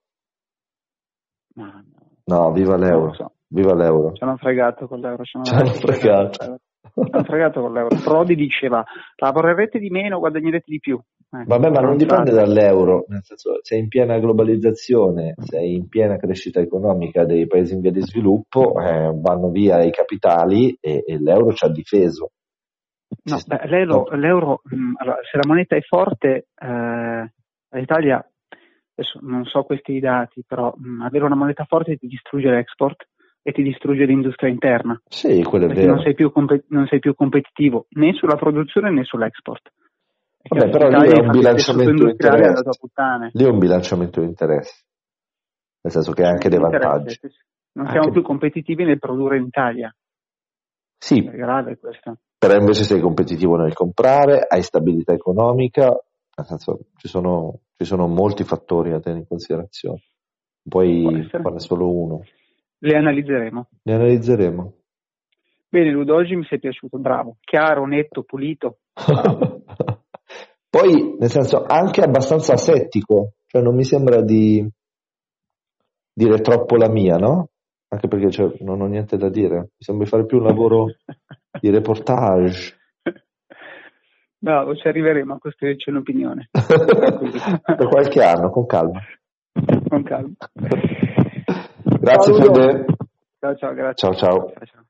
No, 1.56 1.84
no 2.26 2.52
viva 2.52 2.78
l'euro. 2.78 3.13
So. 3.13 3.32
Viva 3.48 3.74
l'euro. 3.74 4.13
Ci 4.13 4.24
hanno 4.24 4.38
fregato 4.38 4.88
con 4.88 5.00
l'euro. 5.00 5.24
Ci 5.24 5.38
hanno 5.38 5.65
fregato. 5.74 6.60
Ci 6.93 7.10
hanno 7.12 7.24
fregato 7.24 7.62
con 7.62 7.74
l'euro. 7.74 7.95
Prodi 8.04 8.36
diceva, 8.36 8.84
lavorerete 9.15 9.80
di 9.80 9.89
meno, 9.89 10.19
guadagnerete 10.19 10.65
di 10.67 10.80
più. 10.80 11.00
Eh, 11.41 11.43
Vabbè, 11.45 11.69
ma 11.69 11.82
non 11.82 11.98
dipende 11.98 12.32
dall'euro, 12.32 13.06
nel 13.10 13.21
senso, 13.24 13.60
sei 13.62 13.80
in 13.80 13.88
piena 13.89 14.19
globalizzazione, 14.19 15.34
sei 15.38 15.76
in 15.76 15.89
piena 15.89 16.17
crescita 16.17 16.62
economica 16.62 17.26
dei 17.26 17.45
paesi 17.45 17.74
in 17.74 17.82
via 17.82 17.91
di 17.91 18.02
sviluppo, 18.02 18.80
eh, 18.80 19.12
vanno 19.13 19.50
via 19.50 19.84
i 19.84 19.91
capitali 19.91 20.78
e, 20.80 21.04
e, 21.06 21.19
l'euro 21.19 21.52
ci 21.54 21.65
ha 21.65 21.69
difeso. 21.69 22.32
No, 23.24 23.38
beh, 23.45 23.67
l'euro, 23.67 24.08
l'euro 24.15 24.62
mm, 24.74 24.93
allora, 24.98 25.17
se 25.30 25.38
la 25.38 25.48
moneta 25.48 25.76
è 25.76 25.82
forte, 25.82 26.48
eh, 26.56 27.32
l'Italia, 27.71 28.26
adesso 28.95 29.19
non 29.21 29.43
so 29.45 29.63
questi 29.63 30.00
dati, 30.00 30.43
però 30.48 30.74
mh, 30.76 30.88
mm, 30.88 31.02
avere 31.02 31.26
una 31.26 31.36
moneta 31.36 31.65
forte 31.65 31.98
ti 31.98 32.08
distrugge 32.08 32.50
l'export 32.50 33.08
e 33.41 33.52
ti 33.52 33.62
distrugge 33.62 34.06
l'industria 34.06 34.50
interna. 34.50 35.00
Sì, 35.08 35.43
quello 35.43 35.65
è 35.65 35.74
vero. 35.74 35.93
Non 35.93 36.02
sei, 36.02 36.13
più, 36.13 36.32
non 36.69 36.88
sei 36.88 37.00
più 37.00 37.13
competitivo 37.13 37.88
né 37.91 38.13
sulla 38.13 38.38
produzione 38.38 38.89
né 38.89 39.04
sull'export. 39.04 39.71
Vabbè, 40.47 40.69
però 40.69 40.88
lì 40.89 41.10
è 41.10 41.19
un 41.19 41.31
bilanciamento 41.31 42.03
di 42.03 42.12
interessi. 42.12 42.63
Lì 43.31 43.43
è 43.43 43.47
un 43.47 43.58
bilanciamento 43.58 44.21
di 44.21 44.27
interessi. 44.27 44.84
Nel 45.81 45.93
senso 45.93 46.12
che 46.12 46.23
ha 46.23 46.29
anche 46.29 46.49
dei 46.49 46.60
vantaggi. 46.60 47.19
Non 47.73 47.88
siamo 47.88 48.05
anche... 48.05 48.12
più 48.12 48.21
competitivi 48.21 48.84
nel 48.84 48.99
produrre 48.99 49.38
in 49.38 49.45
Italia. 49.45 49.95
Sì. 50.97 51.23
È 51.23 51.36
grave 51.36 51.77
questo. 51.77 52.17
Però 52.38 52.55
invece 52.55 52.84
sei 52.84 53.01
competitivo 53.01 53.55
nel 53.55 53.73
comprare, 53.73 54.45
hai 54.47 54.62
stabilità 54.62 55.13
economica, 55.13 55.88
nel 55.88 56.45
senso 56.45 56.79
ci 56.97 57.08
sono, 57.08 57.62
ci 57.75 57.86
sono 57.86 58.08
molti 58.08 58.43
fattori 58.43 58.91
da 58.91 58.99
tenere 58.99 59.21
in 59.21 59.27
considerazione. 59.27 60.03
Puoi 60.67 61.27
farne 61.29 61.60
solo 61.60 61.91
uno. 61.91 62.21
Le 62.77 62.97
analizzeremo. 62.97 63.67
Le 63.81 63.93
analizzeremo. 63.93 64.73
Bene, 65.69 65.91
Ludo, 65.91 66.15
oggi 66.15 66.36
mi 66.36 66.45
sei 66.45 66.60
piaciuto, 66.60 66.97
bravo, 66.99 67.38
chiaro, 67.41 67.86
netto, 67.86 68.23
pulito. 68.23 68.79
Poi, 70.75 71.15
nel 71.17 71.29
senso, 71.29 71.63
anche 71.63 72.01
abbastanza 72.01 72.51
asettico, 72.51 73.35
cioè 73.45 73.61
non 73.61 73.75
mi 73.75 73.85
sembra 73.85 74.21
di 74.21 74.69
dire 76.13 76.41
troppo 76.41 76.75
la 76.75 76.89
mia, 76.89 77.15
no? 77.15 77.47
Anche 77.88 78.09
perché 78.09 78.29
cioè, 78.29 78.57
non 78.59 78.81
ho 78.81 78.85
niente 78.85 79.15
da 79.15 79.29
dire, 79.29 79.57
mi 79.57 79.69
sembra 79.77 80.03
di 80.03 80.09
fare 80.09 80.25
più 80.25 80.39
un 80.39 80.43
lavoro 80.43 80.88
di 81.61 81.69
reportage. 81.69 82.75
Bravo, 84.38 84.75
ci 84.75 84.85
arriveremo 84.89 85.35
a 85.35 85.39
costruirci 85.39 85.91
un'opinione. 85.91 86.49
per 86.51 87.88
qualche 87.88 88.21
anno, 88.21 88.49
con 88.49 88.65
calma. 88.65 88.99
Con 89.88 90.03
calma. 90.03 90.33
Grazie 92.01 92.33
Fede. 92.33 92.85
Ciao 93.39 93.55
ciao, 93.55 93.73
grazie. 93.73 93.95
Ciao 93.95 94.13
ciao. 94.13 94.49
ciao, 94.49 94.65
ciao. 94.65 94.85